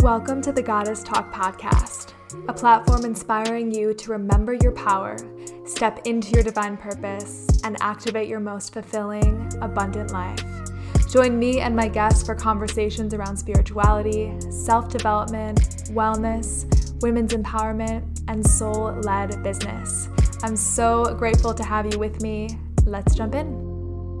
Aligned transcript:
Welcome 0.00 0.40
to 0.42 0.52
the 0.52 0.62
Goddess 0.64 1.02
Talk 1.02 1.30
podcast, 1.30 2.14
a 2.48 2.54
platform 2.54 3.04
inspiring 3.04 3.70
you 3.70 3.92
to 3.92 4.12
remember 4.12 4.54
your 4.54 4.72
power, 4.72 5.18
step 5.66 6.00
into 6.06 6.30
your 6.30 6.42
divine 6.42 6.78
purpose, 6.78 7.48
and 7.64 7.76
activate 7.82 8.28
your 8.28 8.40
most 8.40 8.72
fulfilling, 8.72 9.50
abundant 9.60 10.10
life. 10.10 10.42
Join 11.10 11.38
me 11.38 11.60
and 11.60 11.76
my 11.76 11.88
guests 11.88 12.24
for 12.24 12.34
conversations 12.34 13.12
around 13.12 13.36
spirituality, 13.36 14.32
self 14.50 14.88
development, 14.88 15.58
wellness, 15.90 17.02
women's 17.02 17.34
empowerment, 17.34 18.22
and 18.28 18.46
soul 18.46 18.92
led 19.02 19.42
business. 19.42 20.08
I'm 20.44 20.56
so 20.56 21.14
grateful 21.14 21.54
to 21.54 21.64
have 21.64 21.90
you 21.90 21.98
with 21.98 22.20
me. 22.20 22.58
Let's 22.84 23.14
jump 23.14 23.34
in. 23.34 24.20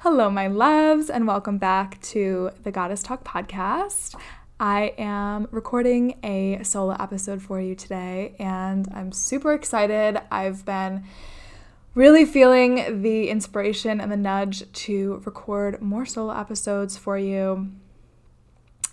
Hello, 0.00 0.28
my 0.28 0.48
loves, 0.48 1.08
and 1.08 1.26
welcome 1.26 1.56
back 1.56 1.98
to 2.02 2.50
the 2.62 2.70
Goddess 2.70 3.02
Talk 3.02 3.24
podcast. 3.24 4.16
I 4.60 4.92
am 4.98 5.48
recording 5.50 6.18
a 6.22 6.62
solo 6.62 6.94
episode 7.00 7.40
for 7.40 7.58
you 7.58 7.74
today, 7.74 8.34
and 8.38 8.86
I'm 8.92 9.12
super 9.12 9.54
excited. 9.54 10.20
I've 10.30 10.66
been 10.66 11.04
really 11.94 12.26
feeling 12.26 13.00
the 13.00 13.30
inspiration 13.30 13.98
and 13.98 14.12
the 14.12 14.16
nudge 14.18 14.70
to 14.72 15.22
record 15.24 15.80
more 15.80 16.04
solo 16.04 16.38
episodes 16.38 16.98
for 16.98 17.16
you 17.16 17.70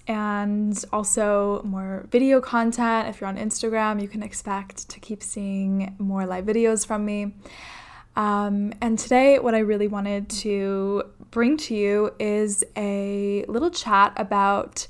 and 0.08 0.84
also 0.94 1.62
more 1.64 2.06
video 2.10 2.40
content. 2.40 3.10
If 3.10 3.20
you're 3.20 3.28
on 3.28 3.38
Instagram, 3.38 4.02
you 4.02 4.08
can 4.08 4.24
expect 4.24 4.90
to 4.90 5.00
keep 5.00 5.22
seeing 5.22 5.96
more 6.00 6.26
live 6.26 6.46
videos 6.46 6.88
from 6.88 7.06
me. 7.06 7.34
Um, 8.16 8.74
and 8.82 8.98
today, 8.98 9.38
what 9.38 9.54
I 9.54 9.60
really 9.60 9.88
wanted 9.88 10.30
to 10.30 11.04
bring 11.30 11.58
to 11.58 11.76
you 11.76 12.14
is 12.20 12.64
a 12.76 13.46
little 13.48 13.70
chat 13.70 14.14
about 14.16 14.88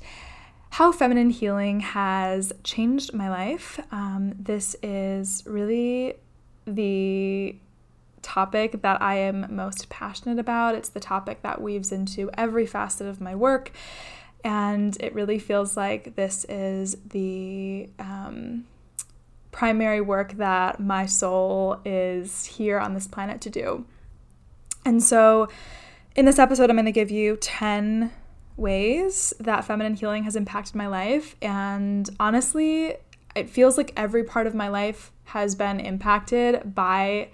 how 0.70 0.92
feminine 0.92 1.30
healing 1.30 1.80
has 1.80 2.52
changed 2.62 3.12
my 3.12 3.28
life. 3.28 3.80
Um, 3.90 4.34
this 4.38 4.76
is 4.82 5.42
really 5.46 6.14
the 6.66 7.56
topic 8.22 8.82
that 8.82 9.00
I 9.00 9.16
am 9.16 9.46
most 9.54 9.88
passionate 9.88 10.38
about. 10.38 10.74
It's 10.74 10.90
the 10.90 11.00
topic 11.00 11.42
that 11.42 11.60
weaves 11.60 11.92
into 11.92 12.30
every 12.34 12.66
facet 12.66 13.06
of 13.06 13.20
my 13.20 13.34
work. 13.34 13.72
And 14.48 14.96
it 14.98 15.14
really 15.14 15.38
feels 15.38 15.76
like 15.76 16.16
this 16.16 16.46
is 16.48 16.96
the 17.10 17.90
um, 17.98 18.64
primary 19.52 20.00
work 20.00 20.38
that 20.38 20.80
my 20.80 21.04
soul 21.04 21.82
is 21.84 22.46
here 22.46 22.78
on 22.78 22.94
this 22.94 23.06
planet 23.06 23.42
to 23.42 23.50
do. 23.50 23.84
And 24.86 25.02
so, 25.02 25.48
in 26.16 26.24
this 26.24 26.38
episode, 26.38 26.70
I'm 26.70 26.76
going 26.76 26.86
to 26.86 26.92
give 26.92 27.10
you 27.10 27.36
10 27.36 28.10
ways 28.56 29.34
that 29.38 29.66
feminine 29.66 29.92
healing 29.92 30.24
has 30.24 30.34
impacted 30.34 30.74
my 30.76 30.86
life. 30.86 31.36
And 31.42 32.08
honestly, 32.18 32.94
it 33.36 33.50
feels 33.50 33.76
like 33.76 33.92
every 33.98 34.24
part 34.24 34.46
of 34.46 34.54
my 34.54 34.68
life 34.68 35.12
has 35.24 35.54
been 35.56 35.78
impacted 35.78 36.74
by 36.74 37.28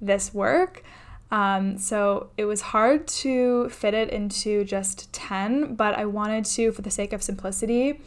this 0.00 0.34
work. 0.34 0.82
Um, 1.30 1.76
so 1.78 2.30
it 2.36 2.44
was 2.44 2.60
hard 2.60 3.08
to 3.08 3.68
fit 3.68 3.94
it 3.94 4.10
into 4.10 4.64
just 4.64 5.12
10, 5.12 5.74
but 5.74 5.94
I 5.94 6.04
wanted 6.04 6.44
to, 6.44 6.70
for 6.72 6.82
the 6.82 6.90
sake 6.90 7.12
of 7.12 7.22
simplicity, 7.22 8.00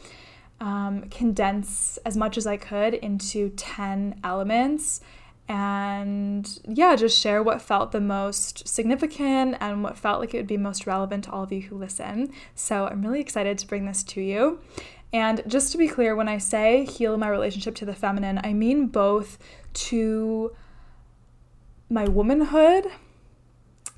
um, 0.62 1.04
condense 1.10 1.98
as 2.06 2.16
much 2.16 2.38
as 2.38 2.48
I 2.48 2.58
could 2.58 2.94
into 2.94 3.50
10 3.50 4.20
elements 4.24 5.02
and 5.50 6.60
yeah, 6.68 6.96
just 6.96 7.20
share 7.20 7.42
what 7.42 7.60
felt 7.60 7.92
the 7.92 8.00
most 8.00 8.68
significant 8.68 9.58
and 9.60 9.82
what 9.84 9.98
felt 9.98 10.20
like 10.20 10.36
it 10.36 10.38
would 10.38 10.48
be 10.48 10.58
most 10.58 10.86
relevant 10.86 11.24
to 11.24 11.32
all 11.32 11.42
of 11.42 11.52
you 11.52 11.64
who 11.64 11.76
listen. 11.76 12.32
So 12.54 12.86
I'm 12.86 13.02
really 13.02 13.20
excited 13.20 13.58
to 13.58 13.68
bring 13.68 13.88
this 13.88 14.04
to 14.04 14.22
you. 14.22 14.60
And 15.12 15.42
just 15.48 15.72
to 15.72 15.80
be 15.80 15.88
clear, 15.88 16.16
when 16.16 16.28
I 16.28 16.38
say 16.38 16.86
heal 16.86 17.18
my 17.18 17.28
relationship 17.28 17.74
to 17.76 17.86
the 17.86 17.96
feminine, 17.96 18.40
I 18.44 18.54
mean 18.54 18.88
both 18.88 19.40
to 19.74 20.56
my 21.90 22.08
womanhood 22.08 22.86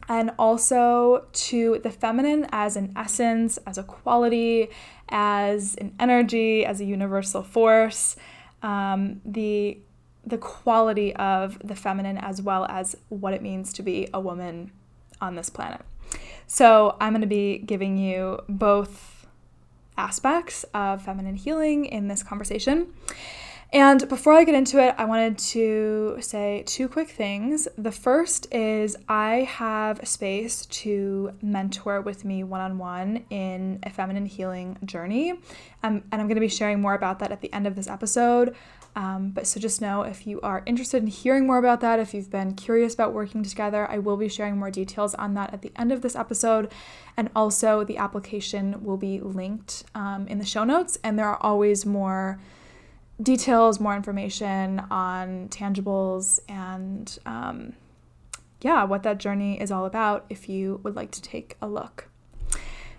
and 0.08 0.32
also 0.38 1.26
to 1.32 1.80
the 1.84 1.92
feminine 1.92 2.48
as 2.52 2.76
an 2.76 2.94
essence, 2.96 3.58
as 3.66 3.78
a 3.78 3.84
quality, 3.84 4.70
as 5.10 5.76
an 5.76 5.94
energy, 6.00 6.66
as 6.66 6.82
a 6.82 6.86
universal 6.86 7.44
force, 7.44 8.16
um, 8.62 9.22
the 9.26 9.78
the 10.24 10.38
quality 10.38 11.16
of 11.16 11.58
the 11.64 11.76
feminine 11.76 12.18
as 12.18 12.42
well 12.42 12.66
as 12.70 12.96
what 13.10 13.34
it 13.34 13.42
means 13.42 13.74
to 13.74 13.82
be 13.82 14.08
a 14.14 14.20
woman 14.20 14.72
on 15.20 15.36
this 15.36 15.50
planet. 15.50 15.82
So 16.46 16.96
I'm 17.00 17.14
going 17.14 17.22
to 17.22 17.28
be 17.28 17.58
giving 17.58 17.98
you 17.98 18.40
both 18.48 19.26
aspects 19.98 20.64
of 20.74 21.02
feminine 21.02 21.36
healing 21.36 21.86
in 21.86 22.08
this 22.08 22.24
conversation. 22.24 22.94
And 23.74 24.10
before 24.10 24.34
I 24.34 24.44
get 24.44 24.54
into 24.54 24.80
it, 24.86 24.96
I 24.98 25.06
wanted 25.06 25.38
to 25.38 26.18
say 26.20 26.64
two 26.66 26.90
quick 26.90 27.10
things. 27.10 27.70
The 27.78 27.92
first 27.92 28.54
is 28.54 28.98
I 29.08 29.48
have 29.50 30.06
space 30.06 30.66
to 30.66 31.32
mentor 31.42 32.02
with 32.02 32.26
me 32.26 32.44
one 32.44 32.60
on 32.60 32.78
one 32.78 33.24
in 33.30 33.80
a 33.84 33.90
feminine 33.90 34.26
healing 34.26 34.78
journey. 34.84 35.32
Um, 35.84 36.04
and 36.12 36.22
I'm 36.22 36.28
going 36.28 36.36
to 36.36 36.42
be 36.42 36.50
sharing 36.50 36.82
more 36.82 36.96
about 36.96 37.20
that 37.20 37.32
at 37.32 37.40
the 37.40 37.54
end 37.54 37.66
of 37.66 37.78
this 37.78 37.88
episode. 37.88 38.58
Um, 38.94 39.30
but 39.30 39.48
so 39.48 39.58
just 39.58 39.80
know 39.80 40.02
if 40.02 40.28
you 40.28 40.42
are 40.42 40.64
interested 40.66 41.02
in 41.02 41.08
hearing 41.08 41.48
more 41.48 41.58
about 41.58 41.80
that, 41.80 41.98
if 41.98 42.14
you've 42.14 42.30
been 42.30 42.56
curious 42.56 42.94
about 42.94 43.14
working 43.14 43.42
together, 43.42 43.90
I 43.90 44.00
will 44.00 44.18
be 44.18 44.28
sharing 44.28 44.58
more 44.58 44.70
details 44.70 45.16
on 45.16 45.34
that 45.36 45.54
at 45.54 45.62
the 45.62 45.72
end 45.78 45.94
of 45.94 46.02
this 46.02 46.18
episode. 46.18 46.70
And 47.16 47.30
also, 47.34 47.86
the 47.86 47.96
application 47.96 48.84
will 48.84 48.98
be 48.98 49.22
linked 49.22 49.86
um, 49.96 50.28
in 50.28 50.40
the 50.40 50.46
show 50.46 50.66
notes. 50.66 50.98
And 51.06 51.18
there 51.18 51.30
are 51.30 51.42
always 51.42 51.86
more 51.86 52.38
details, 53.22 53.80
more 53.80 53.96
information 53.96 54.82
on 54.92 55.50
tangibles, 55.50 56.40
and 56.50 57.18
um, 57.26 57.74
yeah, 58.62 58.84
what 58.84 59.04
that 59.04 59.18
journey 59.18 59.60
is 59.60 59.72
all 59.72 59.86
about 59.86 60.26
if 60.30 60.48
you 60.50 60.80
would 60.84 60.96
like 60.96 61.12
to 61.12 61.22
take 61.22 61.58
a 61.62 61.68
look. 61.68 62.10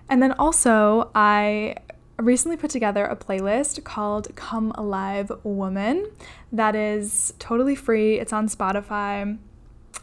And 0.08 0.22
then 0.22 0.32
also, 0.32 1.10
I 1.14 1.76
recently 2.18 2.56
put 2.56 2.70
together 2.70 3.04
a 3.04 3.16
playlist 3.16 3.82
called 3.84 4.34
Come 4.36 4.72
Alive 4.72 5.32
Woman 5.42 6.10
that 6.52 6.74
is 6.74 7.32
totally 7.38 7.74
free. 7.74 8.18
It's 8.18 8.32
on 8.32 8.48
Spotify. 8.48 9.38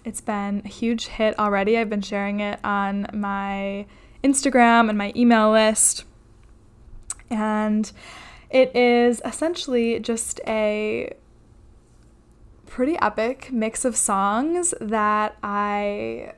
It's 0.05 0.21
been 0.21 0.61
a 0.65 0.67
huge 0.67 1.07
hit 1.07 1.37
already. 1.37 1.77
I've 1.77 1.89
been 1.89 2.01
sharing 2.01 2.39
it 2.39 2.59
on 2.63 3.07
my 3.13 3.85
Instagram 4.23 4.89
and 4.89 4.97
my 4.97 5.13
email 5.15 5.51
list. 5.51 6.05
And 7.29 7.91
it 8.49 8.75
is 8.75 9.21
essentially 9.23 9.99
just 9.99 10.41
a 10.47 11.13
pretty 12.65 12.97
epic 12.99 13.49
mix 13.51 13.85
of 13.85 13.95
songs 13.95 14.73
that 14.79 15.35
I 15.43 16.33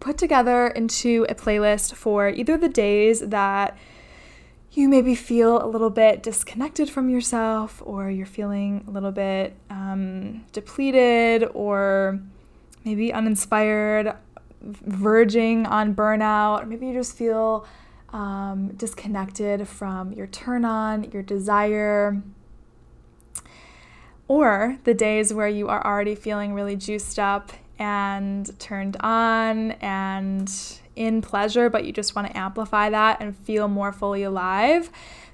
put 0.00 0.16
together 0.16 0.68
into 0.68 1.26
a 1.28 1.34
playlist 1.34 1.94
for 1.94 2.28
either 2.28 2.56
the 2.56 2.68
days 2.68 3.20
that 3.20 3.76
you 4.72 4.88
maybe 4.88 5.14
feel 5.14 5.62
a 5.62 5.66
little 5.66 5.90
bit 5.90 6.22
disconnected 6.22 6.88
from 6.88 7.10
yourself, 7.10 7.82
or 7.84 8.08
you're 8.08 8.24
feeling 8.24 8.84
a 8.86 8.90
little 8.90 9.10
bit 9.10 9.54
um, 9.68 10.44
depleted, 10.52 11.44
or 11.54 12.20
maybe 12.84 13.12
uninspired, 13.12 14.14
verging 14.62 15.66
on 15.66 15.94
burnout, 15.94 16.62
or 16.62 16.66
maybe 16.66 16.86
you 16.86 16.92
just 16.92 17.16
feel 17.16 17.66
um, 18.12 18.68
disconnected 18.76 19.66
from 19.68 20.12
your 20.12 20.26
turn 20.26 20.64
on, 20.64 21.10
your 21.12 21.22
desire, 21.22 22.22
or 24.28 24.78
the 24.84 24.94
days 24.94 25.32
where 25.32 25.48
you 25.48 25.68
are 25.68 25.84
already 25.84 26.14
feeling 26.14 26.54
really 26.54 26.76
juiced 26.76 27.18
up 27.18 27.52
and 27.78 28.58
turned 28.60 28.96
on 29.00 29.72
and 29.72 30.52
in 30.94 31.22
pleasure, 31.22 31.70
but 31.70 31.84
you 31.84 31.92
just 31.92 32.14
want 32.14 32.28
to 32.28 32.36
amplify 32.36 32.90
that 32.90 33.20
and 33.20 33.36
feel 33.36 33.68
more 33.68 33.92
fully 33.92 34.22
alive. 34.22 34.90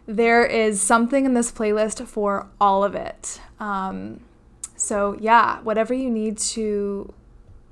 There 0.06 0.46
is 0.46 0.81
something 0.81 1.25
in 1.25 1.34
this 1.34 1.50
playlist 1.50 2.06
for 2.06 2.46
all 2.61 2.84
of 2.84 2.94
it. 2.94 3.40
Um, 3.58 4.20
so, 4.76 5.17
yeah, 5.20 5.61
whatever 5.62 5.93
you 5.93 6.08
need 6.11 6.38
to 6.38 7.12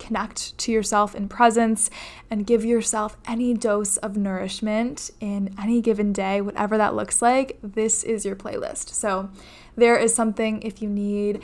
connect 0.05 0.57
to 0.59 0.73
yourself 0.73 1.15
in 1.15 1.29
presence 1.29 1.91
and 2.31 2.47
give 2.47 2.65
yourself 2.65 3.17
any 3.27 3.55
dose 3.55 3.97
of 3.99 4.17
nourishment 4.17 5.11
in 5.21 5.55
any 5.61 5.81
given 5.81 6.13
day, 6.13 6.41
whatever 6.41 6.77
that 6.77 6.95
looks 6.95 7.23
like, 7.23 7.59
this 7.63 8.05
is 8.05 8.25
your 8.25 8.37
playlist. 8.37 8.91
So, 8.91 9.31
there 9.77 9.97
is 9.97 10.15
something 10.15 10.63
if 10.63 10.81
you 10.81 10.89
need 10.89 11.43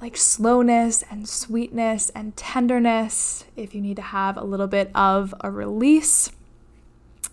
like 0.00 0.16
slowness 0.16 1.04
and 1.10 1.28
sweetness 1.28 2.10
and 2.10 2.36
tenderness, 2.36 3.44
if 3.56 3.74
you 3.74 3.80
need 3.80 3.96
to 3.96 4.02
have 4.02 4.36
a 4.36 4.44
little 4.44 4.68
bit 4.68 4.90
of 4.94 5.34
a 5.40 5.50
release, 5.50 6.30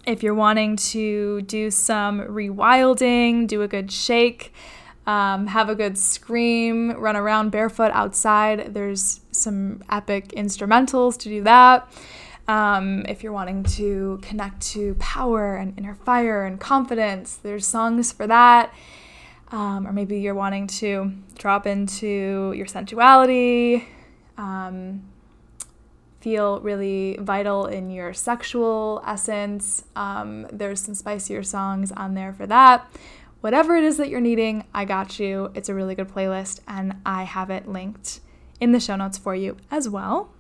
if 0.05 0.23
you're 0.23 0.35
wanting 0.35 0.75
to 0.75 1.41
do 1.43 1.71
some 1.71 2.21
rewilding, 2.21 3.47
do 3.47 3.61
a 3.61 3.67
good 3.67 3.91
shake, 3.91 4.53
um, 5.07 5.47
have 5.47 5.69
a 5.69 5.75
good 5.75 5.97
scream, 5.97 6.91
run 6.91 7.15
around 7.15 7.51
barefoot 7.51 7.91
outside. 7.93 8.73
There's 8.73 9.21
some 9.35 9.83
epic 9.89 10.29
instrumentals 10.29 11.17
to 11.19 11.29
do 11.29 11.43
that. 11.43 11.87
Um, 12.47 13.05
if 13.07 13.23
you're 13.23 13.33
wanting 13.33 13.63
to 13.63 14.19
connect 14.21 14.61
to 14.73 14.95
power 14.95 15.55
and 15.55 15.77
inner 15.77 15.95
fire 15.95 16.45
and 16.45 16.59
confidence, 16.59 17.37
there's 17.37 17.65
songs 17.65 18.11
for 18.11 18.27
that. 18.27 18.73
Um, 19.51 19.87
or 19.87 19.93
maybe 19.93 20.19
you're 20.19 20.35
wanting 20.35 20.67
to 20.67 21.11
drop 21.37 21.67
into 21.67 22.53
your 22.55 22.65
sensuality, 22.65 23.87
um, 24.37 25.03
feel 26.19 26.59
really 26.61 27.17
vital 27.21 27.67
in 27.67 27.91
your 27.91 28.13
sexual 28.13 29.03
essence. 29.05 29.85
Um, 29.95 30.47
there's 30.51 30.81
some 30.81 30.95
spicier 30.95 31.43
songs 31.43 31.91
on 31.91 32.15
there 32.15 32.33
for 32.33 32.47
that. 32.47 32.89
Whatever 33.41 33.75
it 33.75 33.83
is 33.83 33.97
that 33.97 34.09
you're 34.09 34.21
needing, 34.21 34.65
I 34.73 34.85
got 34.85 35.19
you. 35.19 35.51
It's 35.53 35.69
a 35.69 35.75
really 35.75 35.93
good 35.93 36.09
playlist, 36.09 36.61
and 36.67 36.95
I 37.05 37.23
have 37.23 37.51
it 37.51 37.67
linked 37.67 38.21
in 38.59 38.71
the 38.71 38.79
show 38.79 38.95
notes 38.95 39.17
for 39.17 39.35
you 39.35 39.57
as 39.69 39.89
well. 39.89 40.31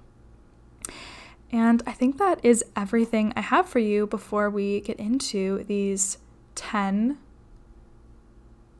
And 1.51 1.81
I 1.85 1.91
think 1.91 2.17
that 2.17 2.43
is 2.43 2.63
everything 2.75 3.31
I 3.35 3.41
have 3.41 3.67
for 3.67 3.79
you 3.79 4.07
before 4.07 4.49
we 4.49 4.81
get 4.81 4.97
into 4.97 5.63
these 5.65 6.17
10 6.55 7.17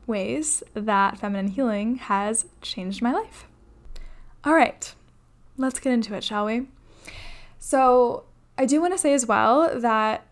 ways 0.06 0.62
that 0.74 1.18
feminine 1.18 1.48
healing 1.48 1.96
has 1.96 2.46
changed 2.62 3.02
my 3.02 3.12
life. 3.12 3.46
All 4.44 4.54
right, 4.54 4.94
let's 5.56 5.80
get 5.80 5.92
into 5.92 6.14
it, 6.14 6.22
shall 6.22 6.46
we? 6.46 6.68
So, 7.58 8.24
I 8.58 8.64
do 8.64 8.80
want 8.80 8.94
to 8.94 8.98
say 8.98 9.12
as 9.12 9.26
well 9.26 9.78
that 9.80 10.26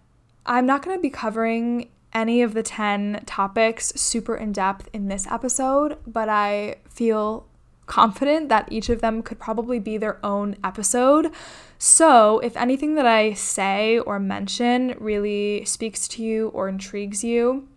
I'm 0.47 0.67
not 0.67 0.83
going 0.83 0.97
to 0.97 1.03
be 1.03 1.11
covering 1.11 1.91
any 2.13 2.43
of 2.43 2.55
the 2.55 2.63
10 2.63 3.25
topics 3.27 3.93
super 3.97 4.37
in 4.37 4.53
depth 4.53 4.89
in 4.93 5.09
this 5.09 5.27
episode, 5.27 5.99
but 6.07 6.29
I 6.29 6.77
feel 6.89 7.47
confident 7.87 8.49
that 8.49 8.71
each 8.71 8.89
of 8.89 9.01
them 9.01 9.23
could 9.23 9.39
probably 9.39 9.79
be 9.79 9.97
their 9.97 10.25
own 10.25 10.57
episode. 10.65 11.33
So, 11.79 12.39
if 12.39 12.57
anything 12.57 12.95
that 12.95 13.07
I 13.07 13.35
say 13.35 13.99
or 13.99 14.19
mention 14.19 14.97
really 14.99 15.65
speaks 15.65 16.09
to 16.09 16.23
you 16.23 16.49
or 16.49 16.69
intrigues 16.69 17.23
you, 17.23 17.69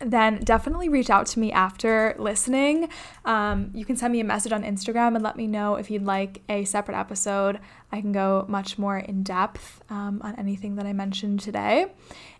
then 0.00 0.38
definitely 0.38 0.88
reach 0.88 1.10
out 1.10 1.26
to 1.26 1.38
me 1.38 1.52
after 1.52 2.14
listening. 2.18 2.88
Um, 3.24 3.70
you 3.74 3.84
can 3.84 3.96
send 3.96 4.12
me 4.12 4.20
a 4.20 4.24
message 4.24 4.52
on 4.52 4.62
Instagram 4.62 5.14
and 5.14 5.22
let 5.22 5.36
me 5.36 5.46
know 5.46 5.74
if 5.74 5.90
you'd 5.90 6.04
like 6.04 6.40
a 6.48 6.64
separate 6.64 6.98
episode. 6.98 7.60
I 7.92 8.00
can 8.00 8.12
go 8.12 8.46
much 8.48 8.78
more 8.78 8.98
in 8.98 9.22
depth 9.22 9.82
um, 9.90 10.20
on 10.22 10.34
anything 10.36 10.76
that 10.76 10.86
I 10.86 10.92
mentioned 10.92 11.40
today, 11.40 11.92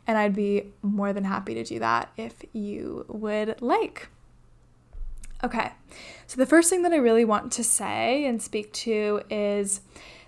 and 0.06 0.16
I'd 0.16 0.34
be 0.34 0.72
more 0.82 1.12
than 1.12 1.24
happy 1.24 1.54
to 1.54 1.64
do 1.64 1.78
that 1.80 2.10
if 2.16 2.42
you 2.52 3.04
would 3.08 3.60
like. 3.60 4.08
Okay, 5.42 5.72
so 6.26 6.37
the 6.37 6.46
first 6.46 6.69
thing 6.69 6.82
that 6.82 6.92
I 6.92 6.96
really 6.96 7.25
want 7.25 7.50
to 7.52 7.64
say 7.64 8.26
and 8.26 8.42
speak 8.42 8.72
to 8.75 9.22
is 9.31 9.81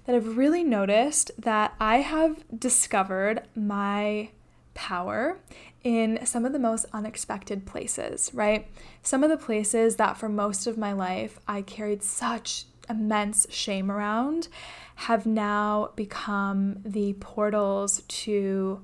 that 0.06 0.16
I've 0.16 0.38
really 0.38 0.64
noticed 0.64 1.30
that 1.38 1.74
I 1.78 1.98
have 1.98 2.42
discovered 2.58 3.42
my 3.54 4.30
power 4.74 5.38
in 5.84 6.24
some 6.24 6.44
of 6.46 6.52
the 6.52 6.58
most 6.58 6.86
unexpected 6.92 7.66
places, 7.66 8.30
right? 8.32 8.68
Some 9.02 9.22
of 9.22 9.30
the 9.30 9.36
places 9.36 9.96
that 9.96 10.16
for 10.16 10.28
most 10.28 10.66
of 10.66 10.78
my 10.78 10.92
life 10.92 11.38
I 11.46 11.62
carried 11.62 12.02
such 12.02 12.64
immense 12.88 13.46
shame 13.50 13.90
around 13.90 14.48
have 14.94 15.26
now 15.26 15.90
become 15.94 16.80
the 16.84 17.12
portals 17.14 18.02
to 18.08 18.80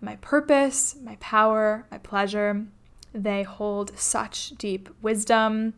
my 0.00 0.16
purpose, 0.16 0.96
my 1.02 1.16
power, 1.20 1.86
my 1.90 1.98
pleasure. 1.98 2.66
They 3.22 3.42
hold 3.42 3.98
such 3.98 4.50
deep 4.50 4.88
wisdom 5.02 5.74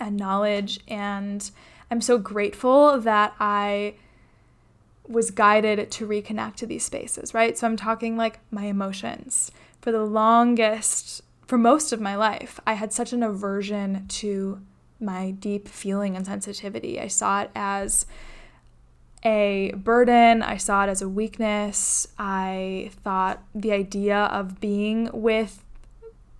and 0.00 0.16
knowledge, 0.16 0.80
and 0.88 1.48
I'm 1.90 2.00
so 2.00 2.18
grateful 2.18 3.00
that 3.00 3.34
I 3.38 3.94
was 5.06 5.30
guided 5.30 5.90
to 5.92 6.06
reconnect 6.06 6.56
to 6.56 6.66
these 6.66 6.84
spaces, 6.84 7.32
right? 7.32 7.56
So 7.56 7.66
I'm 7.66 7.76
talking 7.76 8.16
like 8.16 8.40
my 8.50 8.64
emotions. 8.64 9.52
For 9.80 9.92
the 9.92 10.04
longest, 10.04 11.22
for 11.46 11.56
most 11.56 11.92
of 11.92 12.00
my 12.00 12.16
life, 12.16 12.58
I 12.66 12.72
had 12.72 12.92
such 12.92 13.12
an 13.12 13.22
aversion 13.22 14.06
to 14.08 14.60
my 14.98 15.30
deep 15.30 15.68
feeling 15.68 16.16
and 16.16 16.26
sensitivity. 16.26 16.98
I 17.00 17.06
saw 17.06 17.42
it 17.42 17.50
as 17.54 18.06
a 19.22 19.72
burden, 19.76 20.42
I 20.42 20.56
saw 20.56 20.84
it 20.84 20.88
as 20.88 21.02
a 21.02 21.08
weakness. 21.08 22.08
I 22.18 22.90
thought 23.04 23.42
the 23.54 23.72
idea 23.72 24.16
of 24.16 24.60
being 24.60 25.10
with 25.12 25.62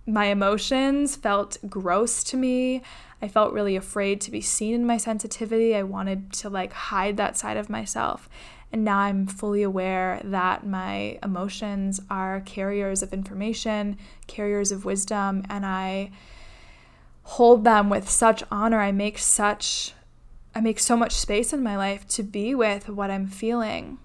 my 0.07 0.25
emotions 0.25 1.15
felt 1.17 1.57
gross 1.69 2.23
to 2.25 2.37
me. 2.37 2.81
I 3.21 3.27
felt 3.27 3.53
really 3.53 3.75
afraid 3.75 4.21
to 4.21 4.31
be 4.31 4.41
seen 4.41 4.73
in 4.73 4.85
my 4.85 4.97
sensitivity. 4.97 5.75
I 5.75 5.83
wanted 5.83 6.31
to 6.33 6.49
like 6.49 6.71
hide 6.71 7.17
that 7.17 7.37
side 7.37 7.57
of 7.57 7.69
myself. 7.69 8.29
And 8.71 8.83
now 8.83 8.99
I'm 8.99 9.27
fully 9.27 9.63
aware 9.63 10.21
that 10.23 10.65
my 10.65 11.19
emotions 11.23 11.99
are 12.09 12.41
carriers 12.41 13.03
of 13.03 13.13
information, 13.13 13.97
carriers 14.27 14.71
of 14.71 14.85
wisdom, 14.85 15.43
and 15.49 15.65
I 15.65 16.11
hold 17.23 17.63
them 17.63 17.89
with 17.89 18.09
such 18.09 18.43
honor. 18.49 18.79
I 18.79 18.91
make 18.91 19.17
such 19.17 19.93
I 20.55 20.61
make 20.61 20.79
so 20.79 20.97
much 20.97 21.11
space 21.11 21.53
in 21.53 21.61
my 21.61 21.77
life 21.77 22.07
to 22.09 22.23
be 22.23 22.55
with 22.55 22.89
what 22.89 23.11
I'm 23.11 23.27
feeling. 23.27 23.99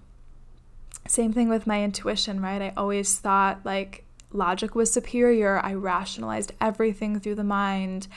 Same 1.07 1.33
thing 1.33 1.49
with 1.49 1.65
my 1.65 1.83
intuition, 1.83 2.41
right? 2.41 2.61
I 2.61 2.73
always 2.77 3.17
thought 3.17 3.61
like 3.65 4.02
logic 4.33 4.75
was 4.75 4.91
superior. 4.91 5.59
I 5.63 5.73
rationalized 5.73 6.51
everything 6.59 7.19
through 7.19 7.35
the 7.35 7.43
mind. 7.43 8.07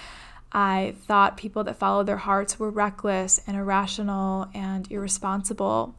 I 0.53 0.95
thought 1.07 1.37
people 1.37 1.65
that 1.65 1.79
followed 1.79 2.07
their 2.07 2.17
hearts 2.17 2.59
were 2.59 2.71
reckless 2.71 3.41
and 3.47 3.57
irrational 3.57 4.49
and 4.55 4.91
irresponsible. 4.91 5.95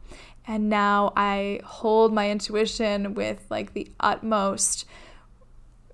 And 0.46 0.68
now 0.68 1.12
I 1.14 1.60
hold 1.64 2.12
my 2.12 2.30
intuition 2.30 3.14
with 3.14 3.44
like 3.50 3.74
the 3.74 3.92
utmost 4.00 4.86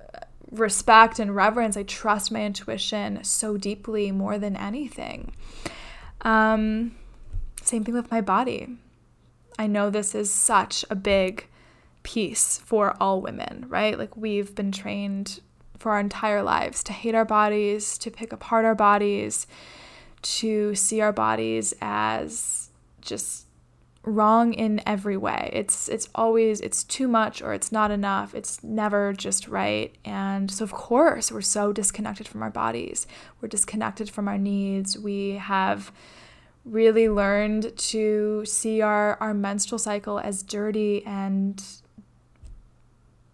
uh, 0.01 0.21
respect 0.51 1.19
and 1.19 1.35
reverence. 1.35 1.77
I 1.77 1.83
trust 1.83 2.31
my 2.31 2.45
intuition 2.45 3.23
so 3.25 3.57
deeply 3.57 4.13
more 4.13 4.39
than 4.39 4.57
anything. 4.57 5.35
Um, 6.23 6.95
same 7.61 7.85
thing 7.85 7.95
with 7.95 8.11
my 8.11 8.21
body. 8.21 8.79
I 9.59 9.67
know 9.67 9.91
this 9.91 10.15
is 10.15 10.31
such 10.33 10.85
a 10.89 10.95
big 10.95 11.49
piece 12.05 12.59
for 12.59 12.95
all 13.01 13.21
women, 13.21 13.67
right? 13.69 13.99
Like 13.99 14.17
we've 14.17 14.55
been 14.55 14.71
trained 14.71 15.41
for 15.79 15.91
our 15.93 16.01
entire 16.01 16.43
lives 16.43 16.85
to 16.85 16.93
hate 16.93 17.17
our 17.17 17.25
bodies, 17.25 17.99
to 17.99 18.11
pick 18.11 18.33
apart 18.33 18.65
our 18.65 18.77
bodies, 18.77 19.49
to 20.23 20.75
see 20.77 21.01
our 21.01 21.13
bodies 21.13 21.75
as 21.83 22.71
just 23.01 23.47
wrong 24.05 24.53
in 24.53 24.81
every 24.87 25.17
way. 25.17 25.51
It's 25.53 25.89
it's 25.89 26.09
always 26.15 26.61
it's 26.61 26.85
too 26.85 27.09
much 27.09 27.43
or 27.43 27.55
it's 27.55 27.73
not 27.73 27.91
enough. 27.91 28.35
It's 28.35 28.63
never 28.63 29.13
just 29.13 29.49
right. 29.49 29.95
And 30.05 30.51
so 30.51 30.65
of 30.65 30.73
course, 30.73 31.33
we're 31.33 31.41
so 31.41 31.73
disconnected 31.73 32.29
from 32.29 32.43
our 32.43 32.51
bodies. 32.51 33.07
We're 33.41 33.49
disconnected 33.49 34.11
from 34.11 34.29
our 34.29 34.39
needs. 34.39 34.99
We 34.99 35.33
have 35.33 35.93
really 36.65 37.09
learned 37.09 37.77
to 37.77 38.45
see 38.47 38.81
our 38.81 39.19
our 39.21 39.35
menstrual 39.35 39.79
cycle 39.79 40.19
as 40.19 40.43
dirty 40.43 41.05
and 41.05 41.63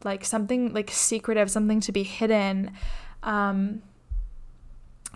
like 0.04 0.24
something 0.24 0.72
like 0.72 0.90
secretive, 0.90 1.50
something 1.50 1.80
to 1.80 1.92
be 1.92 2.02
hidden. 2.02 2.72
Um 3.22 3.82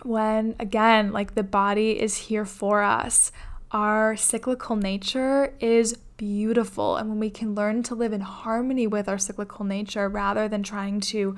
when 0.03 0.55
again, 0.59 1.11
like 1.11 1.35
the 1.35 1.43
body 1.43 1.99
is 1.99 2.17
here 2.17 2.45
for 2.45 2.81
us 2.81 3.31
our 3.75 4.15
cyclical 4.15 4.77
nature 4.77 5.53
is 5.59 5.97
beautiful. 6.15 6.95
And 6.95 7.09
when 7.09 7.19
we 7.19 7.29
can 7.29 7.55
learn 7.55 7.83
to 7.83 7.93
live 7.93 8.13
in 8.13 8.21
harmony 8.21 8.87
with 8.87 9.09
our 9.09 9.17
cyclical 9.17 9.65
nature 9.65 10.07
rather 10.07 10.47
than 10.47 10.63
trying 10.63 11.01
to 11.01 11.35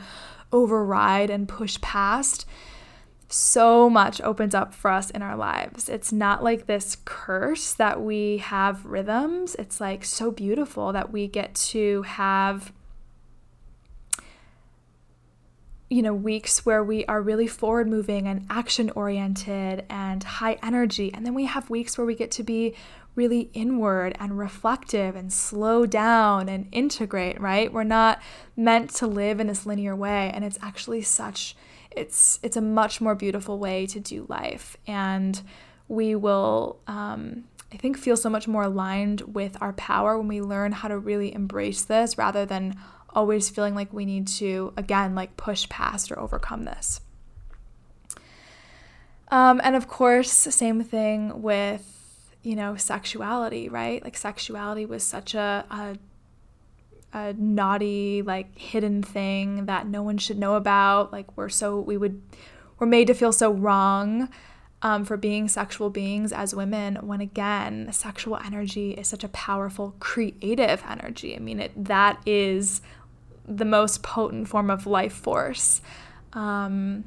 override 0.51 1.31
and 1.31 1.47
push 1.47 1.81
past, 1.81 2.45
so 3.27 3.89
much 3.89 4.21
opens 4.21 4.53
up 4.53 4.71
for 4.73 4.91
us 4.91 5.09
in 5.09 5.23
our 5.23 5.35
lives. 5.35 5.89
It's 5.89 6.13
not 6.13 6.43
like 6.43 6.67
this 6.67 6.97
curse 7.05 7.73
that 7.73 8.01
we 8.01 8.37
have 8.37 8.85
rhythms. 8.85 9.55
It's 9.55 9.81
like 9.81 10.05
so 10.05 10.29
beautiful 10.29 10.93
that 10.93 11.11
we 11.11 11.27
get 11.27 11.55
to 11.55 12.03
have 12.03 12.71
you 15.89 16.01
know, 16.01 16.13
weeks 16.13 16.65
where 16.65 16.83
we 16.83 17.05
are 17.05 17.21
really 17.21 17.47
forward 17.47 17.87
moving 17.87 18.27
and 18.27 18.45
action 18.49 18.89
oriented 18.91 19.85
and 19.89 20.23
high 20.23 20.57
energy. 20.61 21.13
And 21.13 21.25
then 21.25 21.33
we 21.33 21.45
have 21.45 21.69
weeks 21.69 21.97
where 21.97 22.05
we 22.05 22.15
get 22.15 22.31
to 22.31 22.43
be 22.43 22.75
really 23.15 23.49
inward 23.53 24.15
and 24.19 24.37
reflective 24.37 25.15
and 25.15 25.31
slow 25.31 25.85
down 25.85 26.49
and 26.49 26.67
integrate, 26.71 27.39
right? 27.39 27.71
We're 27.71 27.83
not 27.83 28.21
meant 28.55 28.93
to 28.95 29.07
live 29.07 29.39
in 29.39 29.47
this 29.47 29.65
linear 29.65 29.95
way. 29.95 30.29
And 30.33 30.43
it's 30.43 30.59
actually 30.61 31.01
such, 31.01 31.55
it's, 31.89 32.39
it's 32.43 32.57
a 32.57 32.61
much 32.61 33.01
more 33.01 33.15
beautiful 33.15 33.57
way 33.57 33.87
to 33.87 33.99
do 33.99 34.25
life. 34.29 34.77
And 34.87 35.41
we 35.87 36.15
will, 36.15 36.79
um, 36.85 37.45
I 37.73 37.77
think, 37.77 37.97
feel 37.97 38.17
so 38.17 38.29
much 38.29 38.47
more 38.47 38.63
aligned 38.63 39.21
with 39.21 39.57
our 39.61 39.73
power 39.73 40.17
when 40.17 40.27
we 40.27 40.41
learn 40.41 40.73
how 40.73 40.89
to 40.89 40.97
really 40.97 41.33
embrace 41.33 41.83
this 41.83 42.17
rather 42.17 42.45
than 42.45 42.75
always 43.17 43.49
feeling 43.49 43.73
like 43.75 43.91
we 43.91 44.05
need 44.05 44.27
to, 44.27 44.71
again, 44.77 45.15
like 45.15 45.35
push 45.37 45.67
past 45.67 46.11
or 46.11 46.19
overcome 46.19 46.63
this. 46.63 47.01
Um, 49.29 49.59
and 49.63 49.75
of 49.75 49.87
course, 49.87 50.31
same 50.31 50.83
thing 50.83 51.41
with 51.41 52.35
you 52.43 52.55
know 52.55 52.77
sexuality, 52.77 53.67
right? 53.67 54.01
Like 54.03 54.15
sexuality 54.15 54.85
was 54.85 55.03
such 55.03 55.33
a, 55.33 55.65
a 55.69 55.97
a 57.13 57.33
naughty 57.33 58.21
like 58.21 58.57
hidden 58.57 59.01
thing 59.01 59.65
that 59.65 59.87
no 59.87 60.03
one 60.03 60.17
should 60.17 60.37
know 60.37 60.55
about 60.55 61.11
like 61.11 61.35
we're 61.37 61.49
so 61.49 61.79
we 61.79 61.97
would 61.97 62.21
we're 62.79 62.87
made 62.87 63.07
to 63.07 63.13
feel 63.13 63.31
so 63.31 63.51
wrong 63.51 64.29
um, 64.81 65.05
for 65.05 65.17
being 65.17 65.47
sexual 65.47 65.89
beings 65.89 66.31
as 66.31 66.53
women 66.53 66.97
when 66.97 67.21
again 67.21 67.89
sexual 67.91 68.37
energy 68.45 68.91
is 68.91 69.07
such 69.07 69.23
a 69.23 69.29
powerful 69.29 69.95
creative 69.99 70.83
energy 70.87 71.33
i 71.35 71.39
mean 71.39 71.61
it 71.61 71.71
that 71.81 72.21
is 72.25 72.81
the 73.47 73.65
most 73.65 74.03
potent 74.03 74.47
form 74.47 74.69
of 74.69 74.85
life 74.85 75.13
force 75.13 75.81
um, 76.33 77.05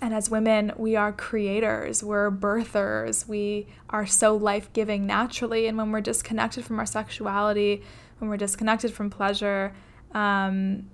and 0.00 0.14
as 0.14 0.30
women, 0.30 0.72
we 0.76 0.94
are 0.94 1.12
creators, 1.12 2.04
we're 2.04 2.30
birthers, 2.30 3.26
we 3.26 3.66
are 3.90 4.06
so 4.06 4.36
life 4.36 4.72
giving 4.72 5.06
naturally. 5.06 5.66
And 5.66 5.76
when 5.76 5.90
we're 5.90 6.00
disconnected 6.00 6.64
from 6.64 6.78
our 6.78 6.86
sexuality, 6.86 7.82
when 8.18 8.30
we're 8.30 8.36
disconnected 8.36 8.92
from 8.92 9.10
pleasure, 9.10 9.74
um, 10.12 10.88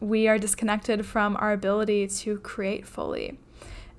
we 0.00 0.26
are 0.26 0.38
disconnected 0.38 1.06
from 1.06 1.36
our 1.36 1.52
ability 1.52 2.08
to 2.08 2.38
create 2.38 2.88
fully. 2.88 3.38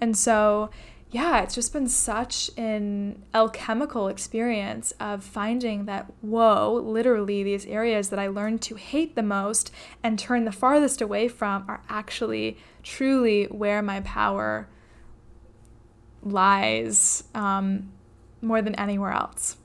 And 0.02 0.18
so, 0.18 0.70
yeah, 1.12 1.42
it's 1.42 1.56
just 1.56 1.74
been 1.74 1.90
such 1.90 2.50
an 2.56 3.22
alchemical 3.34 4.08
experience 4.08 4.94
of 4.98 5.26
finding 5.26 5.84
that, 5.86 6.10
whoa, 6.22 6.74
literally, 6.74 7.44
these 7.44 7.66
areas 7.66 8.10
that 8.10 8.20
I 8.20 8.28
learned 8.28 8.62
to 8.64 8.76
hate 8.76 9.16
the 9.16 9.24
most 9.24 9.72
and 10.02 10.18
turn 10.18 10.46
the 10.46 10.54
farthest 10.54 11.02
away 11.02 11.28
from 11.28 11.66
are 11.68 11.84
actually 11.90 12.58
truly 12.82 13.44
where 13.46 13.82
my 13.82 14.00
power 14.02 14.70
lies 16.24 17.26
um, 17.36 17.92
more 18.42 18.62
than 18.62 18.76
anywhere 18.76 19.12
else. 19.12 19.58